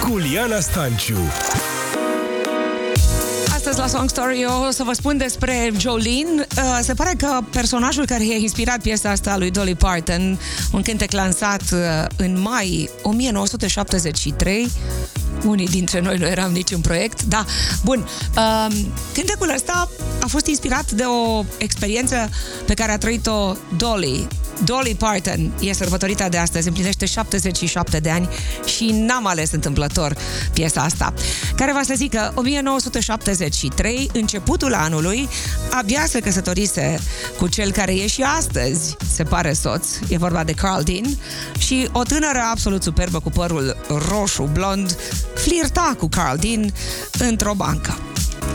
cu 0.00 0.16
Liana 0.16 0.60
Stanciu 0.60 1.18
astăzi 3.68 3.92
la 3.92 3.98
Song 3.98 4.08
Story 4.10 4.40
eu 4.40 4.64
o 4.68 4.70
să 4.70 4.82
vă 4.82 4.92
spun 4.92 5.16
despre 5.16 5.72
Jolene. 5.78 6.46
Uh, 6.56 6.78
se 6.82 6.94
pare 6.94 7.14
că 7.18 7.38
personajul 7.50 8.06
care 8.06 8.24
i-a 8.24 8.36
inspirat 8.36 8.80
piesa 8.80 9.10
asta 9.10 9.36
lui 9.36 9.50
Dolly 9.50 9.74
Parton, 9.74 10.38
un 10.72 10.82
cântec 10.82 11.10
lansat 11.12 11.62
uh, 11.72 11.78
în 12.16 12.40
mai 12.40 12.90
1973, 13.02 14.70
unii 15.44 15.66
dintre 15.66 16.00
noi 16.00 16.16
nu 16.16 16.26
eram 16.26 16.52
nici 16.52 16.70
în 16.70 16.80
proiect, 16.80 17.22
da, 17.22 17.44
bun. 17.84 18.08
Uh, 18.36 18.74
cântecul 19.14 19.52
ăsta 19.54 19.90
a 20.20 20.26
fost 20.26 20.46
inspirat 20.46 20.90
de 20.90 21.02
o 21.02 21.44
experiență 21.58 22.28
pe 22.66 22.74
care 22.74 22.92
a 22.92 22.98
trăit-o 22.98 23.56
Dolly 23.76 24.26
Dolly 24.64 24.94
Parton 24.94 25.52
e 25.60 25.72
sărbătorită 25.72 26.26
de 26.30 26.36
astăzi, 26.36 26.66
împlinește 26.66 27.06
77 27.06 27.98
de 27.98 28.10
ani 28.10 28.28
și 28.64 28.90
n-am 28.92 29.26
ales 29.26 29.52
întâmplător 29.52 30.16
piesa 30.52 30.80
asta, 30.80 31.14
care 31.56 31.72
va 31.72 31.80
să 31.84 31.94
zică 31.96 32.32
1973, 32.34 34.10
începutul 34.12 34.74
anului, 34.74 35.28
abia 35.70 36.04
se 36.08 36.20
căsătorise 36.20 36.98
cu 37.38 37.48
cel 37.48 37.72
care 37.72 37.92
e 37.94 38.06
și 38.06 38.22
astăzi, 38.22 38.96
se 39.14 39.22
pare 39.22 39.52
soț, 39.52 39.88
e 40.08 40.16
vorba 40.16 40.44
de 40.44 40.52
Carl 40.52 40.82
Dean, 40.82 41.18
și 41.58 41.88
o 41.92 42.02
tânără 42.02 42.42
absolut 42.50 42.82
superbă 42.82 43.20
cu 43.20 43.30
părul 43.30 43.76
roșu, 44.08 44.50
blond, 44.52 44.96
flirta 45.34 45.94
cu 45.98 46.08
Carl 46.08 46.38
Dean 46.38 46.72
într-o 47.18 47.54
bancă. 47.54 47.98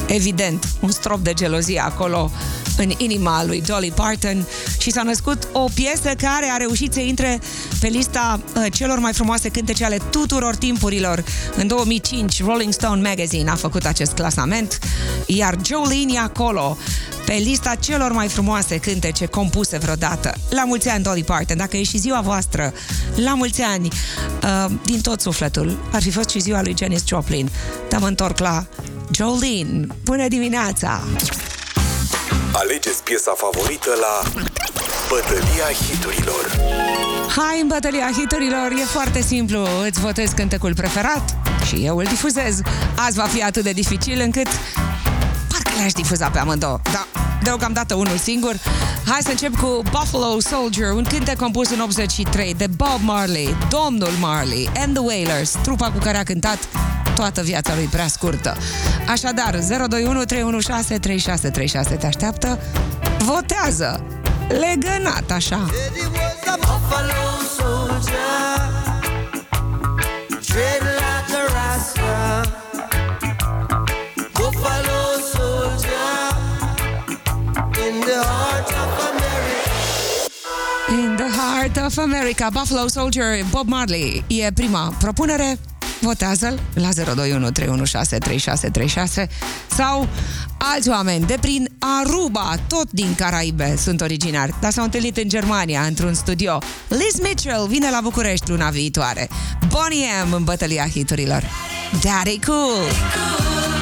Evident, 0.07 0.67
un 0.79 0.91
strop 0.91 1.19
de 1.19 1.33
gelozie 1.33 1.79
acolo 1.79 2.31
în 2.77 2.91
inima 2.97 3.45
lui 3.45 3.61
Dolly 3.61 3.91
Parton 3.95 4.47
și 4.79 4.91
s-a 4.91 5.03
născut 5.03 5.47
o 5.51 5.65
piesă 5.73 6.09
care 6.17 6.49
a 6.53 6.57
reușit 6.57 6.93
să 6.93 6.99
intre 6.99 7.39
pe 7.79 7.87
lista 7.87 8.39
uh, 8.55 8.65
celor 8.71 8.99
mai 8.99 9.13
frumoase 9.13 9.49
cântece 9.49 9.85
ale 9.85 9.97
tuturor 10.09 10.55
timpurilor. 10.55 11.23
În 11.55 11.67
2005, 11.67 12.43
Rolling 12.43 12.73
Stone 12.73 13.09
Magazine 13.09 13.49
a 13.49 13.55
făcut 13.55 13.85
acest 13.85 14.11
clasament, 14.11 14.79
iar 15.25 15.57
Jolene 15.65 16.11
e 16.13 16.19
acolo 16.19 16.77
pe 17.25 17.33
lista 17.33 17.75
celor 17.75 18.11
mai 18.11 18.27
frumoase 18.27 18.77
cântece 18.77 19.25
compuse 19.25 19.77
vreodată. 19.77 20.33
La 20.49 20.63
mulți 20.63 20.89
ani, 20.89 21.03
Dolly 21.03 21.23
Parton, 21.23 21.57
dacă 21.57 21.77
e 21.77 21.83
și 21.83 21.97
ziua 21.97 22.21
voastră, 22.21 22.73
la 23.15 23.33
mulți 23.33 23.61
ani, 23.61 23.87
uh, 24.43 24.71
din 24.83 25.01
tot 25.01 25.21
sufletul, 25.21 25.77
ar 25.91 26.01
fi 26.01 26.11
fost 26.11 26.29
și 26.29 26.39
ziua 26.39 26.61
lui 26.61 26.75
Janis 26.77 27.07
Joplin. 27.07 27.49
Dar 27.89 27.99
mă 27.99 28.07
întorc 28.07 28.39
la 28.39 28.65
Jolene. 29.11 29.87
Bună 30.03 30.27
dimineața! 30.27 31.01
Alegeți 32.53 33.03
piesa 33.03 33.33
favorită 33.37 33.89
la 33.99 34.31
Bătălia 35.09 35.71
Hiturilor. 35.87 36.59
Hai 37.35 37.61
în 37.61 37.67
bătălia 37.67 38.11
hiturilor, 38.17 38.71
e 38.71 38.83
foarte 38.85 39.21
simplu. 39.21 39.67
Îți 39.85 39.99
votez 39.99 40.31
cântecul 40.31 40.73
preferat 40.73 41.37
și 41.65 41.85
eu 41.85 41.97
îl 41.97 42.03
difuzez. 42.03 42.61
Azi 42.95 43.17
va 43.17 43.23
fi 43.23 43.43
atât 43.43 43.63
de 43.63 43.71
dificil 43.71 44.19
încât 44.19 44.47
parcă 44.47 45.10
le-aș 45.81 45.93
difuza 45.93 46.29
pe 46.29 46.39
amândouă. 46.39 46.79
Da, 46.91 47.07
deocamdată 47.43 47.95
unul 47.95 48.17
singur. 48.17 48.55
Hai 49.05 49.19
să 49.21 49.29
încep 49.29 49.55
cu 49.55 49.81
Buffalo 49.91 50.39
Soldier, 50.39 50.91
un 50.91 51.03
cântec 51.03 51.37
compus 51.37 51.69
în 51.69 51.79
83 51.79 52.53
de 52.53 52.67
Bob 52.67 52.99
Marley, 52.99 53.55
domnul 53.69 54.11
Marley 54.19 54.69
and 54.77 54.93
the 54.93 55.03
Wailers, 55.03 55.51
trupa 55.61 55.91
cu 55.91 55.97
care 55.97 56.17
a 56.17 56.23
cântat 56.23 56.57
toată 57.15 57.41
viața 57.41 57.75
lui 57.75 57.85
prea 57.85 58.07
scurtă. 58.07 58.57
Așadar, 59.07 59.59
021 59.87 60.23
316 60.23 60.99
3636 60.99 61.95
te 61.95 62.05
așteaptă, 62.05 62.59
votează! 63.17 64.03
Legănat, 64.47 65.31
așa! 65.31 65.69
In 80.89 81.15
the 81.15 81.27
heart 81.39 81.77
of 81.85 81.97
America, 81.97 82.49
Buffalo 82.53 82.87
Soldier, 82.87 83.45
Bob 83.49 83.67
Marley 83.67 84.23
e 84.27 84.51
prima 84.53 84.93
propunere. 84.99 85.59
Votează-l 85.99 86.59
la 86.73 86.89
021 87.13 87.51
316 87.51 88.17
3636 88.17 89.27
sau 89.75 90.07
alți 90.57 90.89
oameni 90.89 91.25
de 91.25 91.37
prin 91.41 91.69
Aruba, 91.79 92.55
tot 92.67 92.91
din 92.91 93.15
Caraibe, 93.15 93.75
sunt 93.77 94.01
originari, 94.01 94.53
dar 94.61 94.71
s-au 94.71 94.83
întâlnit 94.83 95.17
în 95.17 95.29
Germania, 95.29 95.81
într-un 95.81 96.13
studio. 96.13 96.61
Liz 96.87 97.19
Mitchell 97.21 97.67
vine 97.67 97.89
la 97.89 97.99
București 98.03 98.49
luna 98.49 98.69
viitoare. 98.69 99.29
Bonnie 99.67 100.07
M 100.29 100.33
în 100.33 100.43
bătălia 100.43 100.87
hiturilor. 100.87 101.43
Daddy 102.01 102.39
Cool! 102.45 103.80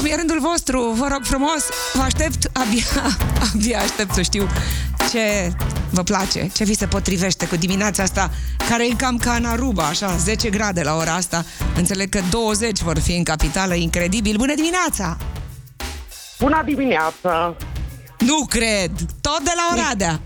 Acum 0.00 0.12
e 0.12 0.16
rândul 0.16 0.40
vostru, 0.40 0.90
vă 0.90 1.06
rog 1.10 1.24
frumos, 1.24 1.68
vă 1.92 2.02
aștept, 2.02 2.50
abia, 2.52 3.18
abia 3.54 3.78
aștept 3.78 4.14
să 4.14 4.22
știu 4.22 4.48
ce 5.10 5.52
vă 5.90 6.02
place, 6.02 6.50
ce 6.54 6.64
vi 6.64 6.74
se 6.74 6.86
potrivește 6.86 7.46
cu 7.46 7.56
dimineața 7.56 8.02
asta, 8.02 8.30
care 8.68 8.86
e 8.86 8.94
cam 8.96 9.16
ca 9.16 9.32
în 9.32 9.44
Aruba, 9.44 9.82
așa, 9.82 10.16
10 10.16 10.50
grade 10.50 10.82
la 10.82 10.96
ora 10.96 11.14
asta. 11.14 11.44
Înțeleg 11.76 12.08
că 12.08 12.20
20 12.30 12.80
vor 12.80 12.98
fi 12.98 13.16
în 13.16 13.22
capitală, 13.22 13.74
incredibil. 13.74 14.36
Bună 14.36 14.54
dimineața! 14.54 15.16
Bună 16.38 16.62
dimineața! 16.64 17.56
Nu 18.18 18.46
cred! 18.48 18.90
Tot 19.20 19.40
de 19.42 19.52
la 19.54 19.68
Oradea! 19.72 20.20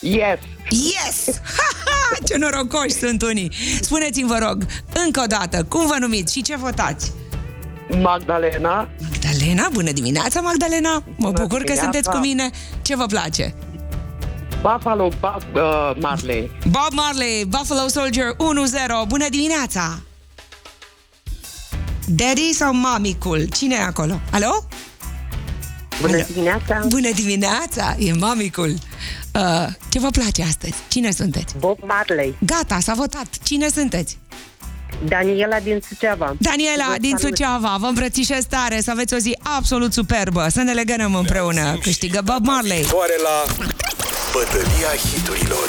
Yes! 0.00 0.38
Yes! 0.68 1.36
Ha, 1.56 1.68
ha, 1.84 2.16
ce 2.26 2.36
norocoși 2.36 2.90
sunt 2.90 3.22
unii! 3.22 3.52
Spuneți-mi, 3.80 4.28
vă 4.28 4.38
rog, 4.38 4.66
încă 5.04 5.20
o 5.20 5.26
dată, 5.26 5.64
cum 5.64 5.86
vă 5.86 5.96
numiți 5.98 6.32
și 6.32 6.42
ce 6.42 6.56
votați? 6.56 7.12
Magdalena, 7.90 8.88
Magdalena, 9.00 9.68
bună 9.72 9.90
dimineața, 9.92 10.40
Magdalena! 10.40 10.92
Mă 10.92 11.02
Bună 11.18 11.30
bucur 11.32 11.48
că 11.48 11.56
dimineața. 11.56 11.82
sunteți 11.82 12.10
cu 12.10 12.16
mine. 12.16 12.50
Ce 12.82 12.96
vă 12.96 13.06
place? 13.06 13.54
Buffalo 14.62 15.08
Bob 15.20 15.42
uh, 15.54 15.96
Marley. 16.00 16.50
Bob 16.64 16.92
Marley, 16.92 17.44
Buffalo 17.44 17.88
Soldier 17.88 18.26
1-0. 18.26 18.36
Bună 19.08 19.28
dimineața! 19.30 20.00
Daddy 22.06 22.52
sau 22.52 22.74
mamicul? 22.74 23.44
Cine 23.56 23.74
e 23.74 23.82
acolo? 23.82 24.20
Alo? 24.30 24.64
Bună 26.00 26.12
Alo. 26.14 26.22
dimineața! 26.32 26.80
Bună 26.88 27.10
dimineața! 27.14 27.96
E 27.98 28.12
mamicul. 28.12 28.74
Uh, 29.34 29.66
ce 29.88 29.98
vă 29.98 30.08
place 30.10 30.42
astăzi? 30.42 30.74
Cine 30.88 31.10
sunteți? 31.10 31.54
Bob 31.58 31.78
Marley. 31.86 32.34
Gata, 32.46 32.80
s-a 32.80 32.94
votat. 32.94 33.26
Cine 33.42 33.68
sunteți? 33.68 34.18
Daniela 35.08 35.58
din 35.60 35.80
Suceava. 35.88 36.34
Daniela 36.38 36.84
Vă 36.90 36.96
din 37.00 37.16
salut. 37.16 37.36
Suceava, 37.36 37.76
vă 37.80 37.86
îmbrățișez 37.86 38.44
tare, 38.44 38.80
să 38.80 38.90
aveți 38.90 39.14
o 39.14 39.16
zi 39.16 39.38
absolut 39.42 39.92
superbă, 39.92 40.46
să 40.50 40.62
ne 40.62 40.72
legănăm 40.72 41.14
împreună. 41.14 41.78
Câștigă 41.82 42.20
Bob 42.24 42.44
Marley. 42.44 42.84
Soare 42.84 43.16
la 43.22 43.54
bătălia 44.32 44.92
hiturilor. 45.10 45.68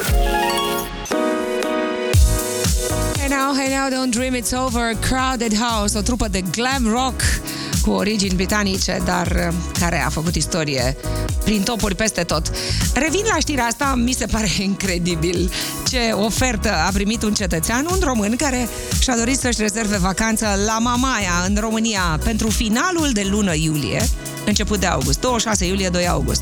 Hey 3.17 3.27
now, 3.27 3.53
hey 3.55 3.69
now, 3.77 3.87
don't 3.89 4.11
dream 4.11 4.33
it's 4.35 4.53
over. 4.65 4.93
Crowded 4.99 5.53
House, 5.57 5.97
o 5.97 6.01
trupă 6.01 6.27
de 6.27 6.41
glam 6.51 6.87
rock 6.91 7.21
cu 7.85 7.91
origini 7.91 8.35
britanice, 8.35 9.01
dar 9.05 9.27
uh, 9.27 9.53
care 9.79 10.03
a 10.05 10.09
făcut 10.09 10.35
istorie 10.35 10.97
prin 11.43 11.61
topuri 11.61 11.95
peste 11.95 12.23
tot. 12.23 12.51
Revin 12.93 13.23
la 13.29 13.37
știrea 13.39 13.65
asta, 13.65 13.93
mi 13.95 14.11
se 14.11 14.25
pare 14.25 14.47
incredibil 14.63 15.51
ce 15.89 16.11
ofertă 16.11 16.73
a 16.87 16.89
primit 16.93 17.23
un 17.23 17.33
cetățean, 17.33 17.87
un 17.91 17.99
român 18.03 18.35
care 18.35 18.67
și-a 18.99 19.15
dorit 19.15 19.39
să-și 19.39 19.61
rezerve 19.61 19.97
vacanță 19.97 20.47
la 20.65 20.77
Mamaia, 20.79 21.45
în 21.47 21.57
România, 21.59 22.19
pentru 22.23 22.49
finalul 22.49 23.09
de 23.13 23.27
lună 23.29 23.53
iulie, 23.53 24.01
început 24.45 24.79
de 24.79 24.85
august, 24.85 25.19
26 25.19 25.65
iulie, 25.65 25.89
2 25.89 26.07
august. 26.07 26.41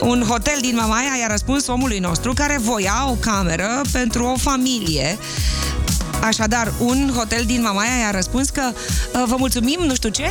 Un 0.00 0.24
hotel 0.28 0.58
din 0.60 0.74
Mamaia 0.74 1.16
i-a 1.20 1.26
răspuns 1.30 1.66
omului 1.66 1.98
nostru 1.98 2.32
care 2.32 2.58
voia 2.60 3.06
o 3.10 3.14
cameră 3.14 3.80
pentru 3.92 4.24
o 4.24 4.36
familie 4.36 5.18
Așadar, 6.26 6.72
un 6.78 7.12
hotel 7.16 7.44
din 7.46 7.62
Mamaia 7.62 7.96
i-a 8.00 8.10
răspuns 8.10 8.48
că 8.48 8.62
uh, 8.72 9.22
vă 9.26 9.34
mulțumim, 9.38 9.78
nu 9.86 9.94
știu 9.94 10.08
ce, 10.08 10.22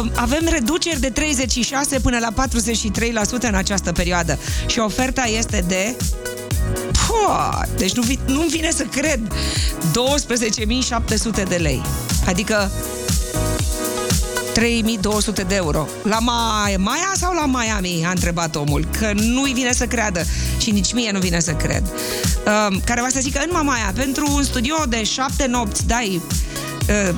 uh, 0.00 0.10
avem 0.14 0.46
reduceri 0.50 1.00
de 1.00 1.10
36 1.10 2.00
până 2.00 2.18
la 2.18 2.46
43% 2.46 3.48
în 3.48 3.54
această 3.54 3.92
perioadă 3.92 4.38
și 4.66 4.78
oferta 4.78 5.22
este 5.38 5.64
de 5.68 5.96
Pua, 7.08 7.64
deci 7.76 7.92
nu, 7.92 8.02
vi- 8.02 8.18
nu-mi 8.26 8.48
vine 8.48 8.70
să 8.70 8.82
cred 8.82 9.20
12.700 9.92 11.42
de 11.48 11.56
lei. 11.56 11.82
Adică 12.26 12.70
3200 14.54 15.42
de 15.42 15.54
euro. 15.54 15.86
La 16.02 16.16
Ma- 16.18 16.76
Maya 16.78 17.12
sau 17.16 17.32
la 17.34 17.46
Miami? 17.46 18.02
A 18.06 18.10
întrebat 18.10 18.56
omul. 18.56 18.86
Că 18.98 19.10
nu-i 19.14 19.52
vine 19.52 19.72
să 19.72 19.86
creadă. 19.86 20.24
Și 20.64 20.70
nici 20.70 20.92
mie 20.92 21.10
nu 21.10 21.18
vine 21.18 21.40
să 21.40 21.52
cred. 21.52 21.82
Um, 21.86 22.80
care 22.84 23.00
va 23.00 23.06
să 23.10 23.20
zică, 23.20 23.40
în 23.44 23.50
Mamaia, 23.52 23.92
pentru 23.94 24.32
un 24.34 24.42
studio 24.42 24.74
de 24.88 25.02
7 25.02 25.46
nopți 25.46 25.86
dai 25.86 26.20
uh, 27.08 27.14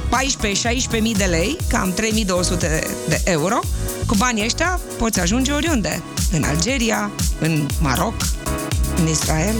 14-16 0.98 1.00
mii 1.00 1.14
de 1.14 1.24
lei, 1.24 1.56
cam 1.68 1.92
3200 1.92 2.86
de 3.08 3.20
euro. 3.24 3.58
Cu 4.06 4.14
banii 4.14 4.44
ăștia 4.44 4.80
poți 4.98 5.20
ajunge 5.20 5.52
oriunde. 5.52 6.02
În 6.32 6.42
Algeria, 6.42 7.10
în 7.38 7.66
Maroc, 7.80 8.14
în 8.96 9.08
Israel, 9.08 9.54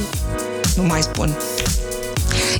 nu 0.77 0.83
mai 0.83 1.03
spun. 1.03 1.37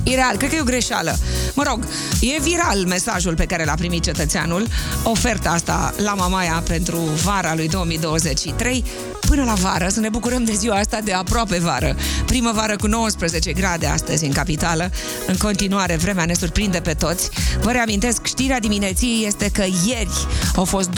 Ireal, 0.03 0.37
cred 0.37 0.49
că 0.49 0.55
e 0.55 0.61
o 0.61 0.63
greșeală. 0.63 1.17
Mă 1.57 1.63
rog, 1.63 1.85
e 2.21 2.41
viral 2.41 2.85
mesajul 2.87 3.35
pe 3.35 3.45
care 3.45 3.65
l-a 3.65 3.73
primit 3.73 4.03
cetățeanul, 4.03 4.67
oferta 5.03 5.49
asta 5.49 5.93
la 6.03 6.13
Mamaia 6.13 6.63
pentru 6.67 6.97
vara 6.97 7.55
lui 7.55 7.67
2023. 7.67 8.83
Până 9.27 9.43
la 9.43 9.53
vară, 9.53 9.87
să 9.89 9.99
ne 9.99 10.09
bucurăm 10.09 10.43
de 10.43 10.53
ziua 10.53 10.75
asta 10.75 10.99
de 11.03 11.13
aproape 11.13 11.59
vară. 11.59 11.95
Primăvară 12.25 12.75
cu 12.75 12.87
19 12.87 13.51
grade 13.53 13.85
astăzi 13.85 14.25
în 14.25 14.31
capitală. 14.31 14.91
În 15.27 15.37
continuare, 15.37 15.95
vremea 15.95 16.25
ne 16.25 16.33
surprinde 16.33 16.79
pe 16.79 16.93
toți. 16.93 17.29
Vă 17.61 17.71
reamintesc, 17.71 18.25
știrea 18.25 18.59
dimineții 18.59 19.23
este 19.27 19.49
că 19.53 19.63
ieri 19.85 20.27
au 20.55 20.65
fost 20.65 20.89
22,5 20.89 20.95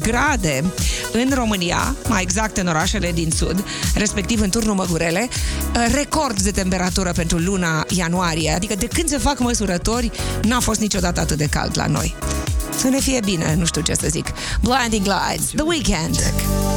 grade 0.00 0.64
în 1.12 1.30
România, 1.34 1.96
mai 2.08 2.22
exact 2.22 2.56
în 2.56 2.66
orașele 2.66 3.12
din 3.12 3.30
sud, 3.30 3.64
respectiv 3.94 4.40
în 4.40 4.50
turnul 4.50 4.74
Măgurele, 4.74 5.28
record 5.92 6.40
de 6.40 6.50
temperatură 6.50 7.12
pentru 7.12 7.38
luna 7.38 7.84
ianuarie, 7.88 8.52
adică 8.52 8.74
de 8.82 8.88
când 8.88 9.08
se 9.08 9.18
fac 9.18 9.38
măsurători, 9.38 10.10
n-a 10.42 10.60
fost 10.60 10.80
niciodată 10.80 11.20
atât 11.20 11.36
de 11.36 11.46
cald 11.46 11.70
la 11.74 11.86
noi. 11.86 12.14
Să 12.76 12.88
ne 12.88 12.98
fie 12.98 13.20
bine, 13.24 13.54
nu 13.58 13.64
știu 13.64 13.80
ce 13.80 13.94
să 13.94 14.06
zic. 14.10 14.26
Blinding 14.60 15.06
Lights, 15.06 15.46
The 15.46 15.62
Weekend. 15.64 16.32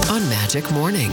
On 0.09 0.21
Magic 0.41 0.65
Morning. 0.71 1.11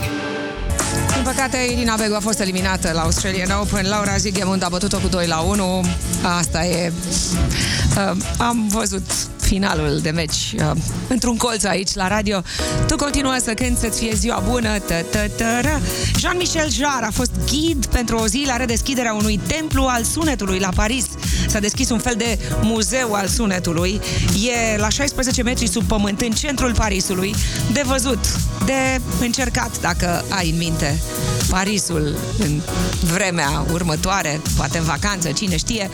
Din 1.13 1.23
păcate, 1.23 1.57
Irina 1.71 1.95
Begu 1.95 2.15
a 2.15 2.19
fost 2.19 2.39
eliminată 2.39 2.91
la 2.93 3.01
Australian 3.01 3.49
Open. 3.61 3.87
Laura 3.87 4.17
Zigemund 4.17 4.63
a 4.63 4.69
bătut-o 4.69 4.97
cu 4.97 5.07
2 5.07 5.27
la 5.27 5.39
1. 5.39 5.85
Asta 6.37 6.65
e... 6.65 6.91
Uh, 7.97 8.17
am 8.37 8.67
văzut 8.67 9.11
finalul 9.43 9.99
de 10.01 10.09
meci 10.09 10.55
uh, 10.57 10.71
într-un 11.07 11.37
colț 11.37 11.63
aici 11.63 11.93
la 11.93 12.07
radio. 12.07 12.41
Tu 12.87 12.95
continuă 12.95 13.35
să 13.43 13.53
cânti 13.53 13.79
să-ți 13.79 13.99
fie 13.99 14.13
ziua 14.13 14.43
bună. 14.49 14.79
Tă, 14.79 15.05
tă, 15.11 15.27
tă, 15.37 15.59
ră. 15.61 15.79
Jean-Michel 16.19 16.69
Jarre 16.71 17.05
a 17.05 17.11
fost 17.11 17.31
ghid 17.45 17.85
pentru 17.85 18.17
o 18.17 18.27
zi 18.27 18.43
la 18.47 18.55
redeschiderea 18.55 19.13
unui 19.13 19.39
templu 19.47 19.83
al 19.83 20.03
sunetului 20.03 20.59
la 20.59 20.69
Paris. 20.75 21.05
S-a 21.47 21.59
deschis 21.59 21.89
un 21.89 21.99
fel 21.99 22.15
de 22.17 22.39
muzeu 22.61 23.13
al 23.13 23.27
sunetului. 23.27 24.01
E 24.73 24.77
la 24.77 24.89
16 24.89 25.43
metri 25.43 25.67
sub 25.67 25.83
pământ, 25.83 26.21
în 26.21 26.31
centrul 26.31 26.73
Parisului. 26.73 27.35
De 27.71 27.81
văzut, 27.85 28.25
de 28.65 29.01
încercat, 29.19 29.81
dacă 29.81 30.25
ai 30.29 30.49
în 30.49 30.57
minte 30.57 31.01
Parisul 31.49 32.15
în 32.39 32.61
vremea 33.13 33.65
următoare, 33.71 34.41
poate 34.55 34.77
în 34.77 34.83
vacanță, 34.83 35.31
cine 35.31 35.57
știe. 35.57 35.89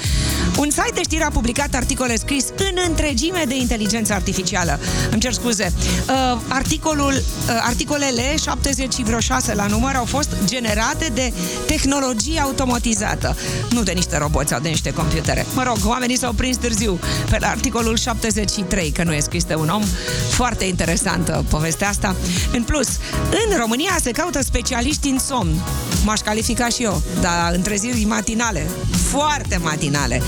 Un 0.58 0.70
site 0.70 0.92
de 0.94 1.02
știri 1.02 1.24
a 1.24 1.30
publicat 1.30 1.74
articole 1.74 2.16
scris 2.16 2.46
în 2.58 2.78
întregime 2.88 3.44
de 3.48 3.56
inteligență 3.56 4.14
artificială. 4.14 4.80
Îmi 5.12 5.22
cer 5.22 5.34
scuze. 5.34 5.74
Uh, 6.10 6.40
articolul, 6.48 7.14
uh, 7.14 7.62
articolele, 7.62 8.36
70 8.44 8.94
și 8.94 9.04
vreo 9.04 9.20
6 9.20 9.54
la 9.54 9.66
număr, 9.66 9.96
au 9.96 10.06
fost 10.06 10.30
generate 10.46 11.12
de 11.14 11.34
tehnologie 11.68 12.40
automatizată. 12.40 13.36
Nu 13.70 13.84
de 13.84 13.92
niște 13.92 14.18
roboți 14.18 14.50
sau 14.50 14.60
de 14.60 14.70
niște 14.70 14.94
computere. 14.94 15.46
Mă 15.54 15.64
rog, 15.64 15.78
oamenii 15.86 16.18
s-au 16.18 16.34
prins 16.34 16.58
târziu 16.58 17.00
pe 17.30 17.38
la 17.40 17.48
articolul 17.48 17.98
73, 17.98 18.92
că 18.92 19.04
nu 19.04 19.14
e 19.14 19.20
scris 19.20 19.44
de 19.44 19.56
un 19.56 19.70
om. 19.70 19.84
Foarte 20.30 20.66
interesantă 20.66 21.46
povestea 21.50 21.90
asta. 21.90 22.16
În 22.52 22.64
plus, 22.64 22.88
în 23.32 23.58
România 23.58 23.98
se 24.02 24.12
caută 24.12 24.42
specialiști 24.42 25.08
în 25.08 25.20
somn. 25.20 25.39
M-aș 26.04 26.20
califica 26.20 26.68
și 26.68 26.84
eu, 26.84 27.02
dar 27.22 27.52
întreziri 27.54 28.04
matinale, 28.04 28.68
foarte 29.10 29.58
matinale. 29.58 30.22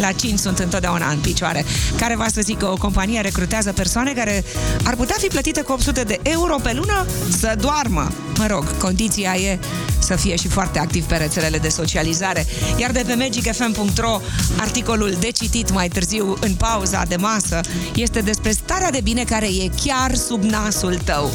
La 0.00 0.12
5 0.12 0.38
sunt 0.38 0.58
întotdeauna 0.58 1.10
în 1.10 1.18
picioare. 1.18 1.64
Care 1.96 2.16
va 2.16 2.26
să 2.32 2.40
zic 2.40 2.58
că 2.58 2.66
o 2.66 2.76
companie 2.76 3.20
recrutează 3.20 3.72
persoane 3.72 4.12
care 4.12 4.44
ar 4.82 4.94
putea 4.94 5.16
fi 5.18 5.26
plătite 5.26 5.60
cu 5.60 5.72
800 5.72 6.02
de 6.02 6.20
euro 6.22 6.56
pe 6.62 6.72
lună 6.72 7.06
să 7.38 7.56
doarmă. 7.60 8.12
Mă 8.38 8.46
rog, 8.46 8.76
condiția 8.76 9.34
e 9.34 9.58
să 9.98 10.16
fie 10.16 10.36
și 10.36 10.48
foarte 10.48 10.78
activ 10.78 11.04
pe 11.04 11.16
rețelele 11.16 11.58
de 11.58 11.68
socializare. 11.68 12.46
Iar 12.76 12.90
de 12.90 13.02
pe 13.06 13.14
magicfm.ro, 13.14 14.20
articolul 14.56 15.16
de 15.20 15.30
citit 15.30 15.72
mai 15.72 15.88
târziu 15.88 16.36
în 16.40 16.54
pauza 16.54 17.02
de 17.08 17.16
masă 17.16 17.60
este 17.94 18.20
despre 18.20 18.50
starea 18.50 18.90
de 18.90 19.00
bine 19.02 19.24
care 19.24 19.46
e 19.46 19.70
chiar 19.84 20.14
sub 20.14 20.42
nasul 20.42 20.98
tău. 21.04 21.30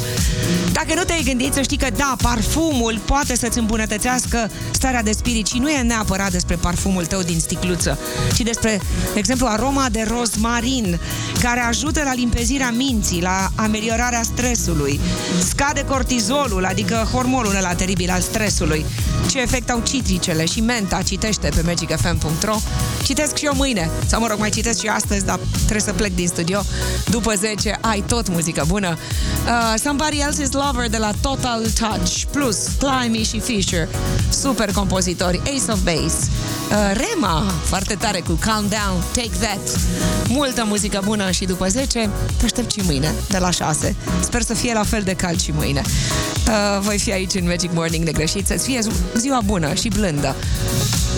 Dacă 0.72 0.94
nu 0.94 1.02
te-ai 1.02 1.22
gândit 1.24 1.52
să 1.52 1.62
știi 1.62 1.76
că 1.76 1.86
da, 1.96 2.16
parfumul 2.22 3.00
poate 3.04 3.36
să-ți 3.36 3.58
îmbunătățească 3.58 4.50
starea 4.70 5.02
de 5.02 5.12
spirit 5.12 5.46
și 5.46 5.58
nu 5.58 5.70
e 5.70 5.80
neapărat 5.80 6.30
despre 6.30 6.56
parfum 6.56 6.90
parfumul 6.90 7.06
tău 7.06 7.22
din 7.22 7.40
sticluță, 7.40 7.98
ci 8.34 8.40
despre, 8.40 8.80
de 9.12 9.18
exemplu, 9.18 9.46
aroma 9.46 9.86
de 9.90 10.06
rozmarin, 10.08 11.00
care 11.40 11.60
ajută 11.60 12.02
la 12.04 12.14
limpezirea 12.14 12.70
minții, 12.70 13.22
la 13.22 13.50
ameliorarea 13.54 14.22
stresului, 14.22 15.00
scade 15.48 15.84
cortizolul, 15.84 16.64
adică 16.64 17.08
hormonul 17.12 17.56
ăla 17.56 17.74
teribil 17.74 18.10
al 18.10 18.20
stresului. 18.20 18.84
Ce 19.30 19.40
efect 19.40 19.70
au 19.70 19.82
citricele 19.84 20.44
și 20.44 20.60
menta, 20.60 21.02
citește 21.02 21.48
pe 21.54 21.62
magicfm.ro. 21.64 22.56
Citesc 23.02 23.36
și 23.36 23.44
eu 23.44 23.54
mâine, 23.56 23.90
sau 24.06 24.20
mă 24.20 24.26
rog, 24.26 24.38
mai 24.38 24.50
citesc 24.50 24.80
și 24.80 24.86
astăzi, 24.86 25.24
dar 25.24 25.38
trebuie 25.54 25.80
să 25.80 25.92
plec 25.92 26.14
din 26.14 26.26
studio. 26.26 26.62
După 27.10 27.34
10 27.34 27.78
ai 27.80 28.04
tot 28.06 28.28
muzică 28.28 28.64
bună. 28.66 28.98
Uh, 29.44 29.74
Somebody 29.82 30.22
Else's 30.40 30.52
Lover 30.52 30.88
de 30.88 30.96
la 30.96 31.12
Total 31.20 31.66
Touch, 31.78 32.22
plus 32.30 32.56
Climby 32.78 33.22
și 33.22 33.40
Fisher, 33.40 33.88
super 34.30 34.72
compozitori, 34.72 35.40
Ace 35.40 35.72
of 35.72 35.78
Base. 35.82 36.16
Uh, 36.70 36.76
Rema, 36.92 37.52
foarte 37.64 37.94
tare 37.94 38.20
cu 38.20 38.32
Calm 38.32 38.68
Down, 38.68 39.02
Take 39.14 39.30
That. 39.40 39.80
Multă 40.28 40.64
muzică 40.66 41.00
bună 41.04 41.30
și 41.30 41.44
după 41.44 41.68
10 41.68 42.10
te 42.36 42.44
aștept 42.44 42.70
și 42.70 42.80
mâine, 42.84 43.14
de 43.28 43.38
la 43.38 43.50
6. 43.50 43.96
Sper 44.20 44.42
să 44.42 44.54
fie 44.54 44.72
la 44.72 44.82
fel 44.82 45.02
de 45.02 45.14
cald 45.14 45.40
și 45.40 45.50
mâine. 45.50 45.82
Uh, 45.84 46.80
voi 46.80 46.98
fi 46.98 47.12
aici 47.12 47.34
în 47.34 47.46
Magic 47.46 47.72
Morning 47.72 48.04
negreșit, 48.04 48.46
să-ți 48.46 48.64
fie 48.64 48.80
ziua 49.16 49.40
bună 49.44 49.74
și 49.74 49.88
blândă. 49.88 50.36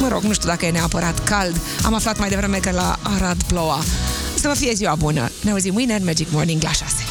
Mă 0.00 0.08
rog, 0.08 0.22
nu 0.22 0.32
știu 0.32 0.48
dacă 0.48 0.66
e 0.66 0.70
neapărat 0.70 1.18
cald. 1.18 1.60
Am 1.82 1.94
aflat 1.94 2.18
mai 2.18 2.28
devreme 2.28 2.56
că 2.56 2.70
la 2.70 2.98
Arad 3.02 3.42
ploua. 3.42 3.82
Să 4.34 4.48
vă 4.48 4.54
fie 4.54 4.72
ziua 4.74 4.94
bună. 4.94 5.30
Ne 5.40 5.50
auzim 5.50 5.72
mâine 5.72 5.94
în 5.94 6.04
Magic 6.04 6.30
Morning 6.30 6.62
la 6.62 6.72
6. 6.72 7.01